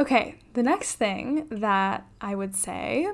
Okay, 0.00 0.36
the 0.54 0.64
next 0.64 0.96
thing 0.96 1.46
that 1.48 2.08
I 2.20 2.34
would 2.34 2.56
say 2.56 3.08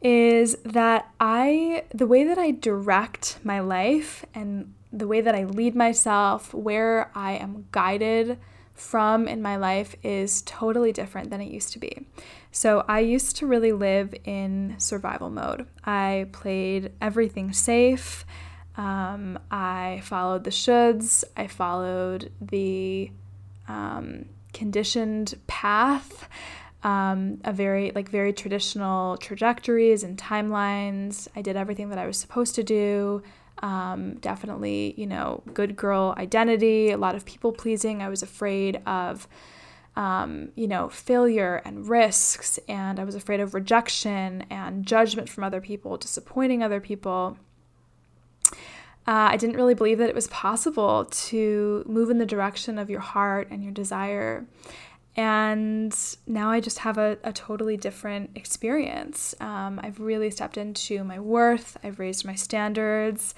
is 0.00 0.56
that 0.64 1.12
I, 1.20 1.84
the 1.92 2.06
way 2.06 2.24
that 2.24 2.38
I 2.38 2.50
direct 2.50 3.38
my 3.42 3.60
life 3.60 4.24
and 4.34 4.72
the 4.96 5.08
way 5.08 5.20
that 5.20 5.34
I 5.34 5.44
lead 5.44 5.74
myself, 5.74 6.54
where 6.54 7.10
I 7.14 7.32
am 7.32 7.66
guided 7.72 8.38
from 8.72 9.28
in 9.28 9.40
my 9.40 9.56
life 9.56 9.94
is 10.02 10.42
totally 10.42 10.92
different 10.92 11.30
than 11.30 11.40
it 11.40 11.50
used 11.50 11.72
to 11.72 11.78
be. 11.78 12.06
So, 12.50 12.84
I 12.88 13.00
used 13.00 13.36
to 13.36 13.46
really 13.46 13.72
live 13.72 14.14
in 14.24 14.76
survival 14.78 15.30
mode. 15.30 15.66
I 15.84 16.28
played 16.32 16.92
everything 17.00 17.52
safe. 17.52 18.24
Um, 18.76 19.38
I 19.50 20.00
followed 20.02 20.44
the 20.44 20.50
shoulds. 20.50 21.24
I 21.36 21.46
followed 21.46 22.32
the 22.40 23.10
um, 23.68 24.26
conditioned 24.52 25.34
path, 25.46 26.28
um, 26.82 27.40
a 27.44 27.52
very 27.52 27.92
like 27.94 28.08
very 28.08 28.32
traditional 28.32 29.16
trajectories 29.18 30.02
and 30.02 30.16
timelines. 30.18 31.28
I 31.36 31.42
did 31.42 31.56
everything 31.56 31.90
that 31.90 31.98
I 31.98 32.06
was 32.06 32.16
supposed 32.16 32.54
to 32.56 32.62
do. 32.62 33.22
Um, 33.60 34.16
definitely, 34.16 34.94
you 34.96 35.06
know, 35.06 35.42
good 35.54 35.76
girl 35.76 36.14
identity, 36.18 36.90
a 36.90 36.98
lot 36.98 37.14
of 37.14 37.24
people 37.24 37.52
pleasing. 37.52 38.02
I 38.02 38.08
was 38.08 38.22
afraid 38.22 38.82
of, 38.84 39.28
um, 39.96 40.50
you 40.54 40.66
know, 40.66 40.88
failure 40.88 41.62
and 41.64 41.88
risks, 41.88 42.58
and 42.68 42.98
I 42.98 43.04
was 43.04 43.14
afraid 43.14 43.40
of 43.40 43.54
rejection 43.54 44.44
and 44.50 44.84
judgment 44.84 45.28
from 45.28 45.44
other 45.44 45.60
people, 45.60 45.96
disappointing 45.96 46.62
other 46.62 46.80
people. 46.80 47.38
Uh, 49.06 49.28
I 49.32 49.36
didn't 49.36 49.56
really 49.56 49.74
believe 49.74 49.98
that 49.98 50.08
it 50.08 50.14
was 50.14 50.28
possible 50.28 51.04
to 51.04 51.84
move 51.86 52.08
in 52.10 52.18
the 52.18 52.26
direction 52.26 52.78
of 52.78 52.88
your 52.88 53.00
heart 53.00 53.48
and 53.50 53.62
your 53.62 53.72
desire. 53.72 54.46
And 55.16 55.96
now 56.26 56.50
I 56.50 56.60
just 56.60 56.80
have 56.80 56.98
a, 56.98 57.18
a 57.22 57.32
totally 57.32 57.76
different 57.76 58.30
experience. 58.34 59.34
Um, 59.40 59.80
I've 59.82 60.00
really 60.00 60.30
stepped 60.30 60.56
into 60.56 61.04
my 61.04 61.20
worth, 61.20 61.76
I've 61.84 62.00
raised 62.00 62.24
my 62.24 62.34
standards, 62.34 63.34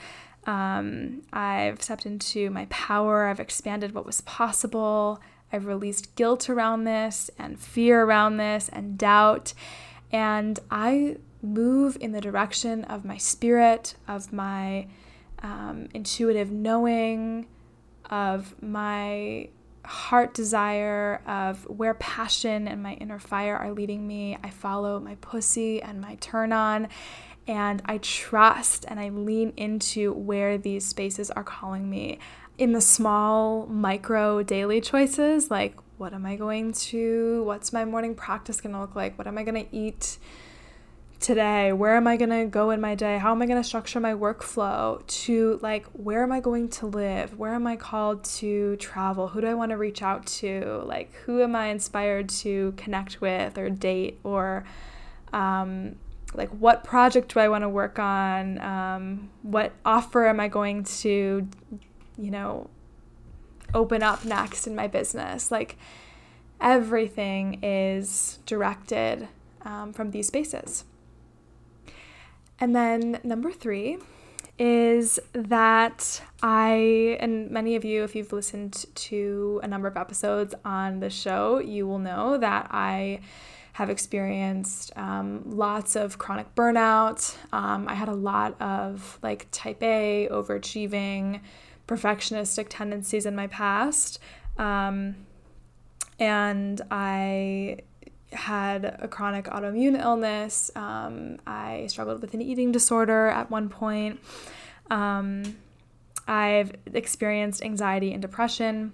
um, 0.47 1.23
I've 1.33 1.83
stepped 1.83 2.07
into 2.07 2.49
my 2.51 2.67
power, 2.71 3.27
I've 3.27 3.41
expanded 3.41 3.95
what 3.95 4.07
was 4.07 4.23
possible, 4.23 5.21
I've 5.53 5.67
released 5.67 6.15
guilt 6.15 6.49
around 6.49 6.85
this, 6.85 7.31
and 7.39 7.61
fear 7.61 8.03
around 8.05 8.39
this, 8.39 8.71
and 8.71 8.97
doubt. 8.97 9.53
And 10.11 10.59
I 10.71 11.17
move 11.43 11.99
in 12.01 12.13
the 12.13 12.21
direction 12.21 12.85
of 12.85 13.05
my 13.05 13.19
spirit, 13.19 13.97
of 14.09 14.33
my 14.33 14.87
um, 15.43 15.89
intuitive 15.93 16.51
knowing, 16.51 17.47
of 18.09 18.55
my 18.63 19.49
heart 19.87 20.35
desire 20.35 21.23
of 21.27 21.65
where 21.65 21.95
passion 21.95 22.69
and 22.69 22.83
my 22.83 22.95
inner 22.95 23.19
fire 23.19 23.57
are 23.57 23.73
leading 23.73 24.07
me. 24.07 24.37
I 24.43 24.51
follow 24.51 25.01
my 25.01 25.15
pussy 25.17 25.81
and 25.81 26.01
my 26.01 26.17
turn 26.17 26.53
on, 26.53 26.89
and 27.47 27.81
I 27.87 27.99
trust 27.99 28.85
and 28.89 28.99
I 28.99 29.09
lean 29.11 29.53
into 29.57 30.13
where 30.13 30.59
these 30.59 30.85
spaces 30.85 31.31
are 31.31 31.45
calling 31.45 31.89
me 31.89 32.19
in 32.59 32.73
the 32.73 32.81
small, 32.81 33.67
micro 33.67 34.43
daily 34.43 34.81
choices 34.81 35.51
like 35.51 35.77
what 35.99 36.13
am 36.13 36.27
I 36.27 36.37
going 36.37 36.73
to, 36.73 37.43
what's 37.45 37.73
my 37.73 37.85
morning 37.85 38.15
practice 38.15 38.61
going 38.61 38.75
to 38.75 38.81
look 38.81 38.95
like, 38.95 39.17
what 39.17 39.27
am 39.27 39.39
I 39.39 39.45
going 39.45 39.67
to 39.67 39.77
eat 39.77 40.19
today? 41.21 41.73
Where 41.73 41.97
am 41.97 42.07
I 42.07 42.17
going 42.17 42.31
to 42.31 42.45
go 42.47 42.71
in 42.71 42.81
my 42.81 42.95
day? 42.95 43.19
How 43.19 43.33
am 43.33 43.43
I 43.43 43.47
going 43.47 43.61
to 43.61 43.67
structure 43.67 44.01
my 44.01 44.13
workflow? 44.13 45.07
To 45.07 45.59
like, 45.63 45.87
where 45.93 46.23
am 46.23 46.33
I 46.33 46.41
going 46.41 46.69
to 46.71 46.87
live? 46.87 47.39
Where 47.39 47.55
am 47.55 47.67
I 47.67 47.77
called 47.77 48.25
to 48.25 48.77
travel? 48.77 49.29
Who 49.29 49.41
do 49.41 49.47
I 49.47 49.55
want 49.55 49.71
to 49.71 49.77
reach 49.77 50.03
out 50.03 50.27
to? 50.27 50.83
Like, 50.85 51.13
who 51.25 51.43
am 51.43 51.57
I 51.57 51.67
inspired 51.67 52.29
to 52.31 52.75
connect 52.77 53.21
with 53.21 53.59
or 53.59 53.71
date? 53.71 54.21
Or, 54.25 54.65
um, 55.33 55.97
like, 56.35 56.51
what 56.51 56.85
project 56.85 57.35
do 57.35 57.41
I 57.41 57.49
want 57.49 57.63
to 57.63 57.69
work 57.69 57.99
on? 57.99 58.61
Um, 58.61 59.31
what 59.43 59.73
offer 59.85 60.27
am 60.27 60.41
I 60.41 60.49
going 60.49 60.85
to, 60.85 61.49
you 62.19 62.31
know, 62.31 62.71
open 63.75 64.03
up 64.03 64.25
next 64.25 64.67
in 64.67 64.75
my 64.75 64.87
business? 64.87 65.51
Like, 65.51 65.77
everything 66.61 67.61
is 67.63 68.39
directed 68.47 69.29
um, 69.63 69.93
from 69.93 70.11
these 70.11 70.27
spaces. 70.27 70.85
And 72.59 72.75
then 72.75 73.21
number 73.23 73.53
three 73.53 73.99
is 74.59 75.19
that 75.33 76.23
I, 76.43 77.19
and 77.21 77.51
many 77.51 77.77
of 77.77 77.85
you, 77.85 78.05
if 78.05 78.15
you've 78.15 78.33
listened 78.33 78.87
to 78.95 79.61
a 79.63 79.69
number 79.69 79.87
of 79.87 79.97
episodes 79.97 80.55
on 80.65 81.01
the 81.01 81.11
show, 81.11 81.59
you 81.59 81.87
will 81.87 81.99
know 81.99 82.39
that 82.39 82.69
I 82.71 83.21
have 83.75 83.91
experienced 83.91 84.91
um, 84.97 85.43
lots 85.45 85.97
of 85.97 86.17
chronic 86.17 86.55
burnout. 86.55 87.37
Um, 87.53 87.87
I 87.87 87.95
had 87.95 88.09
a 88.09 88.15
lot 88.15 88.59
of 88.63 89.19
like 89.23 89.49
type 89.51 89.83
A, 89.83 90.29
overachieving, 90.33 91.41
perfectionistic 91.87 92.69
tendencies 92.71 93.27
in 93.27 93.37
my 93.37 93.49
past. 93.49 94.19
Um, 94.57 95.27
and 96.19 96.81
I 96.91 97.81
had 98.33 98.97
a 99.01 99.09
chronic 99.09 99.47
autoimmune 99.47 100.01
illness. 100.01 100.71
Um, 100.75 101.39
I 101.47 101.87
struggled 101.89 102.21
with 102.21 102.35
an 102.35 102.43
eating 102.43 102.73
disorder 102.73 103.29
at 103.29 103.51
one 103.51 103.69
point. 103.69 104.21
Um, 104.91 105.57
I've 106.27 106.73
experienced 106.93 107.63
anxiety 107.63 108.13
and 108.13 108.21
depression. 108.21 108.93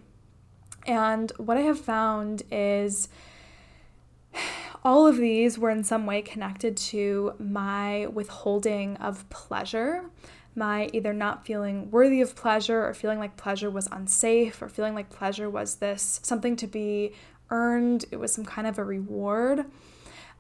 And 0.87 1.31
what 1.39 1.57
I 1.57 1.63
have 1.63 1.79
found 1.79 2.43
is 2.51 3.09
all 4.85 5.07
of 5.07 5.17
these 5.17 5.59
were 5.59 5.71
in 5.71 5.85
some 5.85 6.07
way 6.07 6.23
connected 6.23 6.77
to 6.77 7.35
my 7.39 8.07
withholding 8.07 8.97
of 8.97 9.29
pleasure, 9.31 10.05
my 10.55 10.91
either 10.93 11.13
not 11.13 11.47
feeling 11.47 11.91
worthy 11.91 12.21
of 12.21 12.35
pleasure 12.35 12.85
or 12.85 12.93
feeling 12.93 13.19
like 13.19 13.37
pleasure 13.37 13.71
was 13.71 13.89
unsafe 13.93 14.61
or 14.61 14.69
feeling 14.69 14.95
like 14.95 15.09
pleasure 15.09 15.49
was 15.49 15.77
this 15.77 16.21
something 16.23 16.57
to 16.57 16.67
be 16.67 17.13
earned, 17.53 18.07
it 18.11 18.17
was 18.17 18.33
some 18.33 18.45
kind 18.45 18.67
of 18.67 18.79
a 18.79 18.85
reward. 18.85 19.67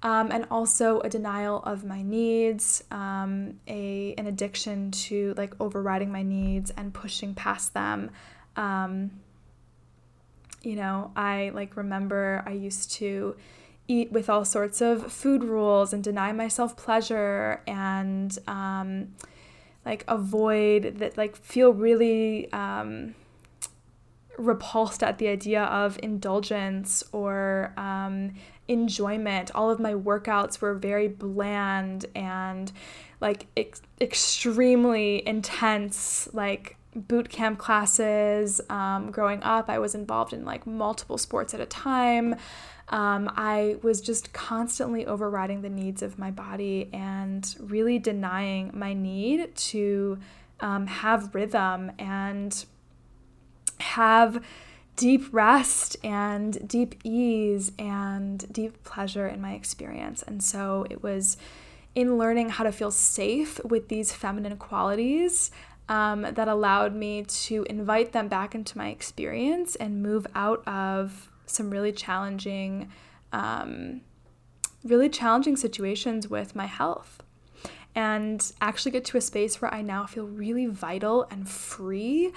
Um, 0.04 0.32
and 0.32 0.46
also 0.50 0.98
a 1.02 1.08
denial 1.08 1.62
of 1.62 1.84
my 1.84 2.02
needs, 2.02 2.82
um, 2.90 3.60
a 3.68 4.14
an 4.18 4.26
addiction 4.26 4.90
to 4.90 5.32
like 5.36 5.54
overriding 5.60 6.10
my 6.10 6.24
needs 6.24 6.72
and 6.72 6.92
pushing 6.92 7.34
past 7.34 7.72
them. 7.72 8.10
Um, 8.56 9.12
you 10.62 10.74
know, 10.74 11.12
I 11.14 11.52
like 11.54 11.76
remember 11.76 12.42
I 12.46 12.50
used 12.50 12.90
to 12.94 13.36
eat 13.88 14.10
with 14.12 14.28
all 14.28 14.44
sorts 14.44 14.80
of 14.80 15.12
food 15.12 15.44
rules 15.44 15.92
and 15.92 16.02
deny 16.02 16.32
myself 16.32 16.76
pleasure 16.76 17.62
and 17.66 18.36
um, 18.46 19.14
like 19.84 20.04
avoid 20.08 20.98
that, 20.98 21.16
like 21.16 21.36
feel 21.36 21.72
really 21.72 22.50
um, 22.52 23.14
repulsed 24.42 25.02
at 25.02 25.18
the 25.18 25.28
idea 25.28 25.64
of 25.64 25.98
indulgence 26.02 27.02
or 27.12 27.72
um, 27.76 28.34
enjoyment. 28.68 29.50
All 29.54 29.70
of 29.70 29.80
my 29.80 29.94
workouts 29.94 30.60
were 30.60 30.74
very 30.74 31.08
bland 31.08 32.06
and 32.14 32.72
like 33.20 33.46
ex- 33.56 33.82
extremely 34.00 35.26
intense, 35.26 36.28
like 36.32 36.76
boot 36.94 37.28
camp 37.28 37.58
classes. 37.58 38.60
Um, 38.68 39.10
growing 39.10 39.42
up, 39.42 39.70
I 39.70 39.78
was 39.78 39.94
involved 39.94 40.32
in 40.32 40.44
like 40.44 40.66
multiple 40.66 41.18
sports 41.18 41.54
at 41.54 41.60
a 41.60 41.66
time. 41.66 42.36
Um, 42.88 43.32
I 43.36 43.76
was 43.82 44.00
just 44.00 44.32
constantly 44.32 45.06
overriding 45.06 45.62
the 45.62 45.70
needs 45.70 46.02
of 46.02 46.18
my 46.18 46.30
body 46.30 46.90
and 46.92 47.54
really 47.60 47.98
denying 47.98 48.70
my 48.74 48.92
need 48.92 49.54
to 49.54 50.18
um, 50.60 50.86
have 50.86 51.34
rhythm 51.34 51.92
and 51.98 52.64
have 53.82 54.42
deep 54.96 55.32
rest 55.32 55.96
and 56.04 56.66
deep 56.68 56.94
ease 57.02 57.72
and 57.78 58.50
deep 58.52 58.82
pleasure 58.84 59.26
in 59.26 59.40
my 59.40 59.54
experience. 59.54 60.22
And 60.22 60.42
so 60.42 60.86
it 60.90 61.02
was 61.02 61.36
in 61.94 62.18
learning 62.18 62.50
how 62.50 62.64
to 62.64 62.72
feel 62.72 62.90
safe 62.90 63.60
with 63.64 63.88
these 63.88 64.12
feminine 64.12 64.56
qualities 64.56 65.50
um, 65.88 66.22
that 66.22 66.48
allowed 66.48 66.94
me 66.94 67.24
to 67.24 67.64
invite 67.68 68.12
them 68.12 68.28
back 68.28 68.54
into 68.54 68.78
my 68.78 68.88
experience 68.88 69.76
and 69.76 70.02
move 70.02 70.26
out 70.34 70.66
of 70.66 71.30
some 71.46 71.70
really 71.70 71.92
challenging, 71.92 72.90
um, 73.32 74.00
really 74.84 75.08
challenging 75.08 75.56
situations 75.56 76.28
with 76.28 76.54
my 76.54 76.66
health. 76.66 77.22
And 77.94 78.52
actually 78.62 78.92
get 78.92 79.04
to 79.06 79.18
a 79.18 79.20
space 79.20 79.60
where 79.60 79.72
I 79.72 79.82
now 79.82 80.06
feel 80.06 80.26
really 80.26 80.64
vital 80.64 81.26
and 81.30 81.46
free 81.46 82.32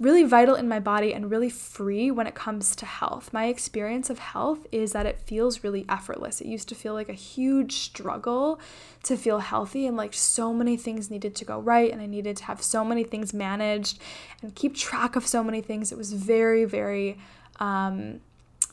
really 0.00 0.24
vital 0.24 0.54
in 0.54 0.66
my 0.66 0.80
body 0.80 1.12
and 1.12 1.30
really 1.30 1.50
free 1.50 2.10
when 2.10 2.26
it 2.26 2.34
comes 2.34 2.74
to 2.74 2.86
health. 2.86 3.32
My 3.34 3.46
experience 3.46 4.08
of 4.08 4.18
health 4.18 4.66
is 4.72 4.92
that 4.92 5.04
it 5.04 5.20
feels 5.20 5.62
really 5.62 5.84
effortless. 5.90 6.40
It 6.40 6.46
used 6.46 6.70
to 6.70 6.74
feel 6.74 6.94
like 6.94 7.10
a 7.10 7.14
huge 7.14 7.74
struggle 7.74 8.58
to 9.02 9.16
feel 9.16 9.40
healthy 9.40 9.86
and 9.86 9.98
like 9.98 10.14
so 10.14 10.54
many 10.54 10.78
things 10.78 11.10
needed 11.10 11.36
to 11.36 11.44
go 11.44 11.60
right 11.60 11.92
and 11.92 12.00
I 12.00 12.06
needed 12.06 12.38
to 12.38 12.44
have 12.44 12.62
so 12.62 12.82
many 12.82 13.04
things 13.04 13.34
managed 13.34 14.00
and 14.40 14.54
keep 14.54 14.74
track 14.74 15.16
of 15.16 15.26
so 15.26 15.44
many 15.44 15.60
things. 15.60 15.92
It 15.92 15.98
was 15.98 16.14
very, 16.14 16.64
very 16.64 17.18
um, 17.58 18.20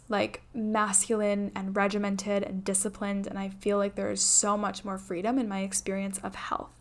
like 0.08 0.44
masculine 0.54 1.52
and 1.54 1.76
regimented 1.76 2.42
and 2.44 2.64
disciplined 2.64 3.28
and 3.28 3.38
I 3.38 3.50
feel 3.50 3.78
like 3.78 3.96
there 3.96 4.12
is 4.12 4.22
so 4.22 4.58
much 4.58 4.86
more 4.86 4.98
freedom 4.98 5.38
in 5.38 5.50
my 5.50 5.60
experience 5.60 6.20
of 6.20 6.36
health. 6.36 6.72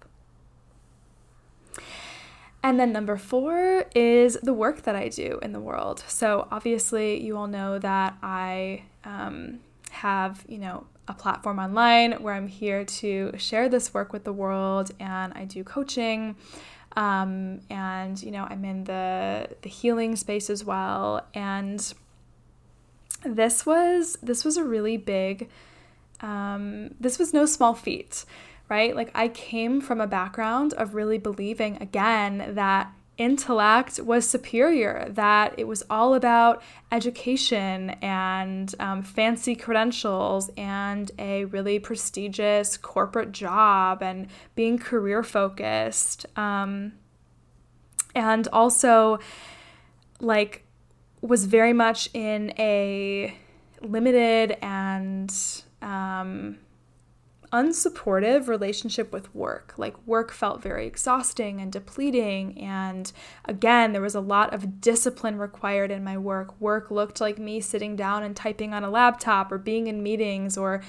And 2.63 2.81
then 2.81 2.93
number 2.93 3.17
four 3.17 3.85
is 3.95 4.39
the 4.43 4.53
work 4.53 4.83
that 4.83 4.97
I 4.97 5.09
do 5.09 5.39
in 5.43 5.53
the 5.53 5.61
world. 5.61 6.03
So 6.09 6.49
obviously, 6.51 7.23
you 7.23 7.37
all 7.37 7.47
know 7.47 7.79
that 7.79 8.17
I 8.23 8.83
um, 9.05 9.61
have, 9.91 10.45
you 10.49 10.59
know, 10.59 10.87
a 11.09 11.15
platform 11.15 11.59
online 11.59 12.13
where 12.15 12.35
I'm 12.35 12.49
here 12.49 12.85
to 12.85 13.33
share 13.39 13.69
this 13.69 13.95
work 13.95 14.13
with 14.13 14.25
the 14.25 14.33
world, 14.33 14.91
and 14.99 15.33
I 15.35 15.45
do 15.45 15.63
coaching. 15.63 16.37
Um, 16.97 17.61
and 17.71 18.21
you 18.23 18.31
know, 18.31 18.47
I'm 18.49 18.65
in 18.65 18.85
the 18.85 19.49
the 19.63 19.69
healing 19.69 20.17
space 20.17 20.51
as 20.51 20.65
well. 20.65 21.27
And 21.35 21.95
this 23.25 23.67
was 23.67 24.19
this 24.23 24.45
was 24.45 24.57
a 24.57 24.65
really 24.65 24.97
big. 24.97 25.49
Um, 26.21 26.95
this 26.99 27.19
was 27.19 27.35
no 27.35 27.45
small 27.45 27.75
feat 27.75 28.25
right? 28.69 28.95
Like 28.95 29.11
I 29.15 29.29
came 29.29 29.81
from 29.81 30.01
a 30.01 30.07
background 30.07 30.75
of 30.75 30.95
really 30.95 31.19
believing 31.19 31.77
again 31.81 32.55
that 32.55 32.93
intellect 33.19 33.99
was 34.01 34.29
superior, 34.29 35.07
that 35.11 35.55
it 35.57 35.65
was 35.65 35.83
all 35.89 36.15
about 36.15 36.63
education 36.93 37.91
and 38.03 38.75
um, 38.79 39.03
fancy 39.03 39.55
credentials 39.55 40.51
and 40.57 41.11
a 41.19 41.47
really 41.47 41.79
prestigious 41.79 42.77
corporate 42.77 43.33
job 43.33 44.03
and 44.03 44.27
being 44.55 44.79
career 44.79 45.23
focused. 45.23 46.27
Um, 46.37 46.93
and 48.15 48.49
also, 48.53 49.19
like, 50.21 50.65
was 51.23 51.47
very 51.47 51.73
much 51.73 52.09
in 52.13 52.53
a 52.59 53.35
limited 53.81 54.57
and 54.63 55.35
um, 55.81 56.59
unsupportive 57.57 58.49
relationship 58.49 59.13
with 59.13 59.35
work. 59.35 59.73
Like, 59.77 59.95
work 60.07 60.31
felt 60.31 60.63
very 60.63 60.87
exhausting 60.87 61.61
and 61.61 61.73
depleting. 61.73 62.61
And 62.61 63.11
again, 63.47 63.93
there 63.93 64.03
was 64.03 64.15
a 64.15 64.21
lot 64.21 64.53
of 64.53 64.81
discipline 64.81 65.39
required 65.39 65.91
in 65.91 66.05
my 66.05 66.19
work. 66.19 66.61
Work 66.61 66.91
looked 66.91 67.21
like 67.21 67.39
me 67.39 67.61
sitting 67.61 67.97
down 67.97 68.23
and 68.23 68.37
typing 68.37 68.75
on 68.75 68.85
a 68.85 68.91
laptop 68.91 69.51
or 69.51 69.59
being 69.59 69.87
in 69.87 70.03
meetings 70.03 70.59
or 70.59 70.83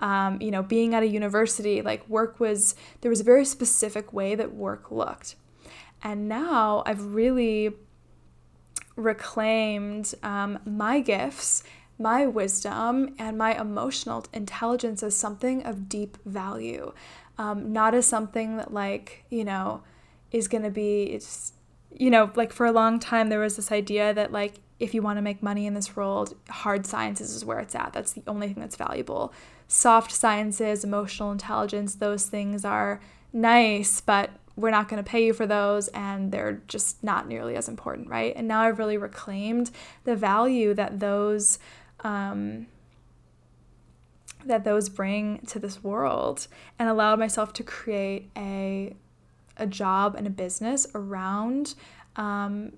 um, 0.00 0.40
you 0.42 0.50
know, 0.50 0.62
being 0.62 0.94
at 0.94 1.04
a 1.04 1.06
university, 1.06 1.80
like 1.80 2.08
work 2.08 2.40
was, 2.40 2.74
there 3.00 3.10
was 3.10 3.20
a 3.20 3.24
very 3.24 3.44
specific 3.44 4.12
way 4.12 4.34
that 4.34 4.52
work 4.52 4.90
looked. 4.90 5.36
And 6.02 6.28
now 6.28 6.82
I've 6.84 7.14
really 7.14 7.70
reclaimed 8.96 10.14
um, 10.22 10.58
my 10.64 11.00
gifts 11.00 11.62
my 11.98 12.26
wisdom 12.26 13.14
and 13.18 13.38
my 13.38 13.58
emotional 13.58 14.24
intelligence 14.32 15.02
as 15.02 15.16
something 15.16 15.64
of 15.64 15.88
deep 15.88 16.18
value, 16.24 16.92
um, 17.38 17.72
not 17.72 17.94
as 17.94 18.06
something 18.06 18.56
that, 18.56 18.72
like, 18.72 19.24
you 19.30 19.44
know, 19.44 19.82
is 20.32 20.48
going 20.48 20.64
to 20.64 20.70
be, 20.70 21.04
it's, 21.04 21.52
you 21.92 22.10
know, 22.10 22.30
like 22.34 22.52
for 22.52 22.66
a 22.66 22.72
long 22.72 22.98
time, 22.98 23.28
there 23.28 23.40
was 23.40 23.56
this 23.56 23.70
idea 23.70 24.12
that, 24.12 24.32
like, 24.32 24.54
if 24.80 24.92
you 24.92 25.02
want 25.02 25.18
to 25.18 25.22
make 25.22 25.42
money 25.42 25.66
in 25.66 25.74
this 25.74 25.94
world, 25.94 26.34
hard 26.48 26.84
sciences 26.84 27.34
is 27.34 27.44
where 27.44 27.60
it's 27.60 27.74
at. 27.74 27.92
That's 27.92 28.12
the 28.12 28.22
only 28.26 28.48
thing 28.48 28.60
that's 28.60 28.76
valuable. 28.76 29.32
Soft 29.68 30.10
sciences, 30.10 30.84
emotional 30.84 31.30
intelligence, 31.30 31.94
those 31.94 32.26
things 32.26 32.64
are 32.64 33.00
nice, 33.32 34.00
but 34.00 34.30
we're 34.56 34.70
not 34.70 34.88
going 34.88 35.02
to 35.02 35.08
pay 35.08 35.24
you 35.24 35.32
for 35.32 35.46
those 35.46 35.88
and 35.88 36.30
they're 36.30 36.62
just 36.68 37.02
not 37.02 37.26
nearly 37.26 37.56
as 37.56 37.68
important, 37.68 38.08
right? 38.08 38.32
And 38.36 38.46
now 38.46 38.60
I've 38.60 38.78
really 38.78 38.96
reclaimed 38.96 39.70
the 40.04 40.14
value 40.14 40.74
that 40.74 41.00
those 41.00 41.58
um, 42.04 42.66
that 44.46 44.64
those 44.64 44.88
bring 44.88 45.38
to 45.46 45.58
this 45.58 45.82
world 45.82 46.46
and 46.78 46.88
allowed 46.88 47.18
myself 47.18 47.52
to 47.54 47.62
create 47.62 48.30
a 48.36 48.94
a 49.56 49.66
job 49.66 50.14
and 50.16 50.26
a 50.26 50.30
business 50.30 50.86
around 50.94 51.74
um, 52.16 52.72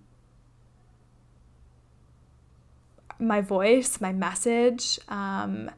my 3.19 3.41
voice, 3.41 4.01
my 4.01 4.13
message, 4.13 4.99
um, 5.09 5.71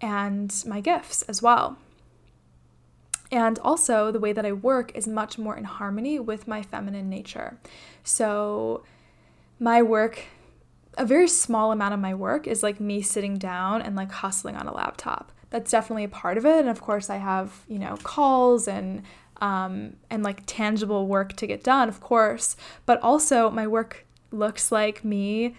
and 0.00 0.64
my 0.66 0.80
gifts 0.80 1.22
as 1.22 1.40
well. 1.40 1.78
And 3.30 3.58
also, 3.60 4.10
the 4.10 4.18
way 4.18 4.32
that 4.32 4.44
I 4.44 4.52
work 4.52 4.94
is 4.94 5.06
much 5.06 5.38
more 5.38 5.56
in 5.56 5.64
harmony 5.64 6.18
with 6.18 6.46
my 6.46 6.60
feminine 6.60 7.08
nature. 7.08 7.56
So, 8.04 8.82
my 9.58 9.80
work 9.80 10.24
a 10.98 11.06
very 11.06 11.28
small 11.28 11.72
amount 11.72 11.94
of 11.94 12.00
my 12.00 12.14
work 12.14 12.46
is 12.46 12.62
like 12.62 12.80
me 12.80 13.02
sitting 13.02 13.38
down 13.38 13.82
and 13.82 13.96
like 13.96 14.10
hustling 14.10 14.56
on 14.56 14.66
a 14.66 14.74
laptop. 14.74 15.32
That's 15.50 15.70
definitely 15.70 16.04
a 16.04 16.08
part 16.08 16.38
of 16.38 16.46
it. 16.46 16.60
And 16.60 16.68
of 16.68 16.80
course, 16.80 17.10
I 17.10 17.16
have, 17.16 17.64
you 17.68 17.78
know, 17.78 17.96
calls 18.02 18.68
and 18.68 19.02
um, 19.40 19.96
and 20.08 20.22
like 20.22 20.42
tangible 20.46 21.08
work 21.08 21.34
to 21.34 21.46
get 21.46 21.64
done, 21.64 21.88
of 21.88 22.00
course. 22.00 22.56
But 22.86 23.00
also, 23.00 23.50
my 23.50 23.66
work 23.66 24.06
looks 24.30 24.70
like 24.70 25.04
me 25.04 25.56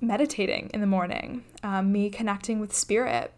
meditating 0.00 0.70
in 0.74 0.80
the 0.80 0.86
morning, 0.86 1.44
um, 1.62 1.90
me 1.92 2.10
connecting 2.10 2.60
with 2.60 2.74
spirit. 2.74 3.32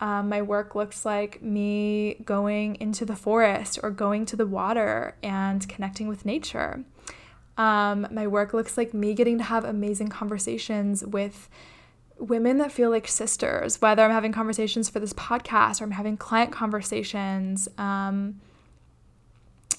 Um, 0.00 0.28
my 0.28 0.42
work 0.42 0.74
looks 0.74 1.04
like 1.04 1.40
me 1.40 2.16
going 2.24 2.76
into 2.80 3.04
the 3.04 3.14
forest 3.14 3.78
or 3.84 3.90
going 3.90 4.26
to 4.26 4.36
the 4.36 4.46
water 4.46 5.14
and 5.22 5.66
connecting 5.68 6.08
with 6.08 6.26
nature. 6.26 6.84
Um, 7.56 8.06
my 8.10 8.26
work 8.26 8.54
looks 8.54 8.76
like 8.76 8.94
me 8.94 9.14
getting 9.14 9.38
to 9.38 9.44
have 9.44 9.64
amazing 9.64 10.08
conversations 10.08 11.04
with 11.04 11.48
women 12.18 12.58
that 12.58 12.72
feel 12.72 12.90
like 12.90 13.08
sisters, 13.08 13.80
whether 13.80 14.02
I'm 14.02 14.10
having 14.10 14.32
conversations 14.32 14.88
for 14.88 15.00
this 15.00 15.12
podcast 15.12 15.80
or 15.80 15.84
I'm 15.84 15.90
having 15.92 16.16
client 16.16 16.52
conversations. 16.52 17.68
Um, 17.78 18.40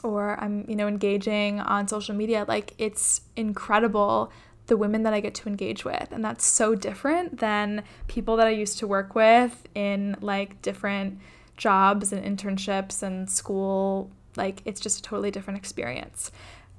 or 0.04 0.38
I'm, 0.44 0.66
you 0.68 0.76
know, 0.76 0.88
engaging 0.88 1.62
on 1.62 1.88
social 1.88 2.14
media, 2.14 2.46
like 2.48 2.74
it's 2.78 3.22
incredible 3.36 4.32
the 4.68 4.78
women 4.78 5.04
that 5.04 5.14
I 5.14 5.20
get 5.20 5.34
to 5.36 5.50
engage 5.50 5.84
with. 5.84 6.10
And 6.12 6.24
that's 6.24 6.46
so 6.46 6.76
different 6.76 7.40
than 7.40 7.84
people 8.08 8.38
that 8.38 8.48
I 8.48 8.52
used 8.52 8.80
to 8.80 8.88
work 8.88 9.16
with 9.16 9.68
in 9.76 10.16
like 10.22 10.62
different 10.62 11.20
jobs 11.58 12.14
and 12.14 12.24
internships 12.24 13.04
and 13.04 13.30
school. 13.30 14.10
Like 14.36 14.62
it's 14.66 14.80
just 14.80 15.00
a 15.00 15.02
totally 15.02 15.32
different 15.32 15.58
experience 15.58 16.32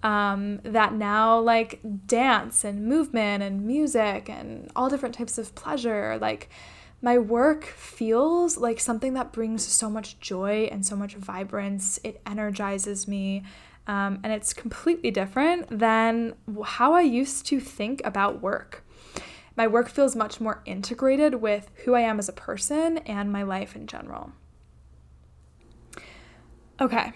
um, 0.04 0.60
that 0.62 0.92
now 0.92 1.40
like 1.40 1.80
dance 2.06 2.62
and 2.62 2.86
movement 2.86 3.42
and 3.42 3.66
music 3.66 4.28
and 4.28 4.70
all 4.76 4.88
different 4.88 5.14
types 5.14 5.38
of 5.38 5.54
pleasure 5.54 6.18
like 6.20 6.48
my 7.02 7.18
work 7.18 7.64
feels 7.64 8.56
like 8.56 8.80
something 8.80 9.14
that 9.14 9.32
brings 9.32 9.66
so 9.66 9.90
much 9.90 10.20
joy 10.20 10.70
and 10.72 10.86
so 10.86 10.96
much 10.96 11.16
vibrance. 11.16 11.98
It 12.02 12.22
energizes 12.24 13.06
me 13.06 13.42
um, 13.86 14.20
and 14.22 14.32
it's 14.32 14.54
completely 14.54 15.10
different 15.10 15.66
than 15.68 16.34
how 16.64 16.94
i 16.94 17.02
used 17.02 17.44
to 17.46 17.60
think 17.60 18.00
about 18.04 18.40
work. 18.40 18.84
My 19.56 19.66
work 19.66 19.90
feels 19.90 20.16
much 20.16 20.40
more 20.40 20.62
integrated 20.64 21.34
with 21.36 21.70
who 21.84 21.94
i 21.94 22.00
am 22.00 22.18
as 22.18 22.28
a 22.28 22.32
person 22.32 22.98
and 22.98 23.32
my 23.32 23.42
life 23.42 23.76
in 23.76 23.86
general. 23.86 24.32
Okay 26.80 27.12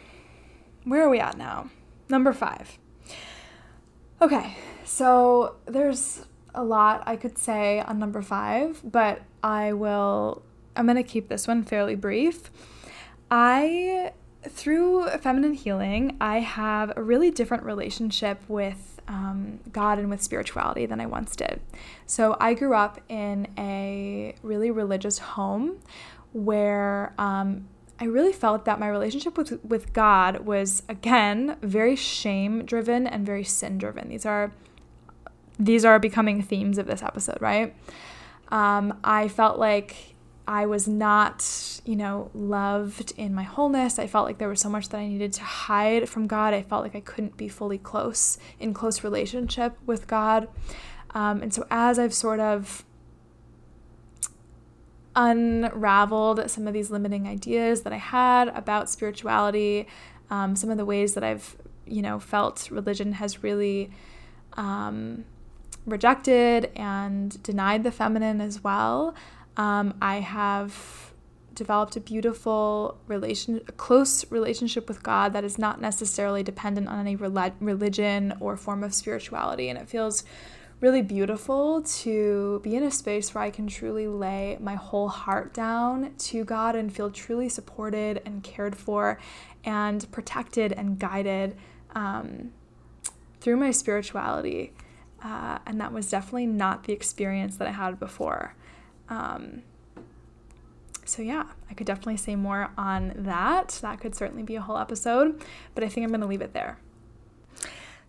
where 0.89 1.03
are 1.03 1.11
we 1.11 1.21
at 1.21 1.37
now? 1.37 1.71
Number 2.09 2.33
five. 2.33 2.79
Okay, 4.21 4.57
so 4.85 5.57
there's 5.67 6.25
a 6.55 6.65
lot 6.65 7.03
I 7.07 7.17
could 7.17 7.39
say 7.39 7.81
on 7.81 7.99
number 7.99 8.23
five, 8.23 8.81
but 8.83 9.23
I 9.43 9.73
will, 9.75 10.43
I'm 10.75 10.87
going 10.87 10.97
to 10.97 11.03
keep 11.03 11.29
this 11.29 11.47
one 11.47 11.63
fairly 11.63 11.95
brief. 11.95 12.51
I, 13.31 14.13
through 14.43 15.09
feminine 15.19 15.55
healing, 15.55 16.17
I 16.21 16.41
have 16.41 16.93
a 16.97 17.03
really 17.03 17.31
different 17.31 17.63
relationship 17.65 18.41
with 18.49 19.01
um, 19.07 19.61
God 19.73 19.99
and 19.99 20.11
with 20.11 20.23
spirituality 20.23 20.87
than 20.87 21.01
I 21.01 21.07
once 21.07 21.37
did. 21.37 21.61
So 22.07 22.37
I 22.41 22.55
grew 22.55 22.75
up 22.75 23.01
in 23.09 23.49
a 23.57 24.35
really 24.43 24.71
religious 24.71 25.19
home 25.19 25.79
where 26.33 27.15
um, 27.19 27.69
I 28.01 28.05
really 28.05 28.33
felt 28.33 28.65
that 28.65 28.79
my 28.79 28.89
relationship 28.89 29.37
with, 29.37 29.63
with 29.65 29.93
God 29.93 30.47
was, 30.47 30.83
again, 30.89 31.57
very 31.63 31.97
shame 31.97 32.65
driven 32.65 33.07
and 33.07 33.27
very 33.27 33.45
sin 33.45 33.79
driven. 33.79 34.09
These 34.09 34.27
are 34.27 34.53
these 35.59 35.85
are 35.85 35.99
becoming 35.99 36.41
themes 36.41 36.79
of 36.79 36.87
this 36.87 37.03
episode, 37.03 37.39
right? 37.41 37.75
Um, 38.51 38.99
I 39.03 39.27
felt 39.27 39.59
like 39.59 40.15
I 40.47 40.67
was 40.67 40.87
not, 40.87 41.81
you 41.85 41.97
know, 41.97 42.31
loved 42.33 43.13
in 43.17 43.35
my 43.35 43.43
wholeness. 43.43 43.99
I 43.99 44.07
felt 44.07 44.25
like 44.25 44.39
there 44.39 44.49
was 44.49 44.61
so 44.61 44.71
much 44.71 44.89
that 44.91 44.99
I 44.99 45.07
needed 45.07 45.33
to 45.35 45.43
hide 45.43 46.09
from 46.09 46.27
God. 46.27 46.55
I 46.55 46.63
felt 46.63 46.85
like 46.85 46.95
I 46.95 47.01
couldn't 47.01 47.37
be 47.37 47.49
fully 47.49 47.77
close 47.77 48.39
in 48.61 48.73
close 48.73 49.03
relationship 49.03 49.77
with 49.85 50.07
God. 50.07 50.49
Um, 51.11 51.43
and 51.43 51.53
so 51.53 51.67
as 51.71 51.99
I've 51.99 52.15
sort 52.15 52.41
of 52.41 52.85
unraveled 55.19 56.49
some 56.49 56.69
of 56.69 56.73
these 56.73 56.91
limiting 56.91 57.27
ideas 57.27 57.83
that 57.83 57.93
I 57.93 57.97
had 57.97 58.49
about 58.49 58.89
spirituality, 58.89 59.89
um, 60.31 60.55
some 60.55 60.71
of 60.71 60.77
the 60.77 60.85
ways 60.85 61.15
that 61.15 61.25
I've, 61.25 61.57
you 61.87 62.03
know, 62.03 62.21
felt 62.21 62.71
religion 62.71 63.15
has 63.15 63.43
really 63.43 63.91
um, 64.53 65.25
rejected 65.87 66.71
and 66.77 67.43
denied 67.43 67.83
the 67.83 67.91
feminine 67.91 68.41
as 68.41 68.63
well. 68.63 69.15
Um, 69.57 69.95
I 70.01 70.21
have 70.21 71.13
developed 71.53 71.97
a 71.97 72.01
beautiful 72.01 72.97
relation, 73.09 73.61
a 73.67 73.73
close 73.73 74.31
relationship 74.31 74.87
with 74.87 75.03
God 75.03 75.33
that 75.33 75.43
is 75.43 75.59
not 75.59 75.81
necessarily 75.81 76.45
dependent 76.45 76.87
on 76.87 77.01
any 77.01 77.17
religion 77.17 78.35
or 78.39 78.57
form 78.57 78.85
of 78.85 78.95
spirituality, 78.95 79.69
and 79.69 79.77
it 79.77 79.89
feels 79.89 80.23
really 80.81 81.03
beautiful 81.03 81.83
to 81.83 82.61
be 82.63 82.77
in 82.77 82.85
a 82.85 82.91
space 82.91 83.35
where 83.35 83.43
I 83.43 83.51
can 83.51 83.67
truly 83.67 84.07
lay 84.07 84.57
my 84.61 84.77
whole 84.77 85.09
heart 85.09 85.53
down 85.53 86.15
to 86.19 86.45
God 86.45 86.77
and 86.77 86.95
feel 86.95 87.11
truly 87.11 87.49
supported 87.49 88.23
and 88.25 88.43
cared 88.43 88.77
for 88.77 89.19
and 89.65 90.11
protected 90.13 90.73
and 90.73 90.99
guided 90.99 91.57
um, 91.95 92.53
through 93.41 93.57
my 93.57 93.73
spirituality. 93.73 94.73
Uh, 95.23 95.59
and 95.67 95.81
that 95.81 95.93
was 95.93 96.09
definitely 96.09 96.47
not 96.47 96.85
the 96.85 96.93
experience 96.93 97.57
that 97.57 97.67
I 97.67 97.73
had 97.73 97.99
before. 97.99 98.55
Um, 99.09 99.63
so, 101.05 101.23
yeah, 101.23 101.45
I 101.69 101.75
could 101.75 101.87
definitely 101.87 102.19
say 102.19 102.37
more 102.37 102.71
on 102.77 103.15
that. 103.17 103.79
That 103.83 103.99
could 103.99 104.15
certainly 104.15 104.43
be 104.45 104.55
a 104.55 104.61
whole 104.61 104.79
episode, 104.79 105.43
but 105.75 105.83
I 105.83 105.89
think 105.89 106.05
I'm 106.05 106.11
going 106.11 106.21
to 106.21 106.27
leave 106.27 106.43
it 106.43 106.53
there. 106.53 106.79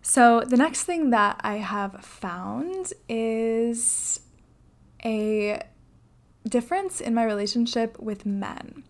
So, 0.02 0.40
the 0.40 0.56
next 0.56 0.84
thing 0.84 1.10
that 1.10 1.40
I 1.40 1.56
have 1.56 2.04
found 2.04 2.92
is 3.08 4.20
a 5.04 5.60
difference 6.48 7.00
in 7.00 7.14
my 7.14 7.24
relationship 7.24 7.98
with 7.98 8.24
men. 8.24 8.82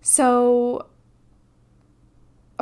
So, 0.00 0.86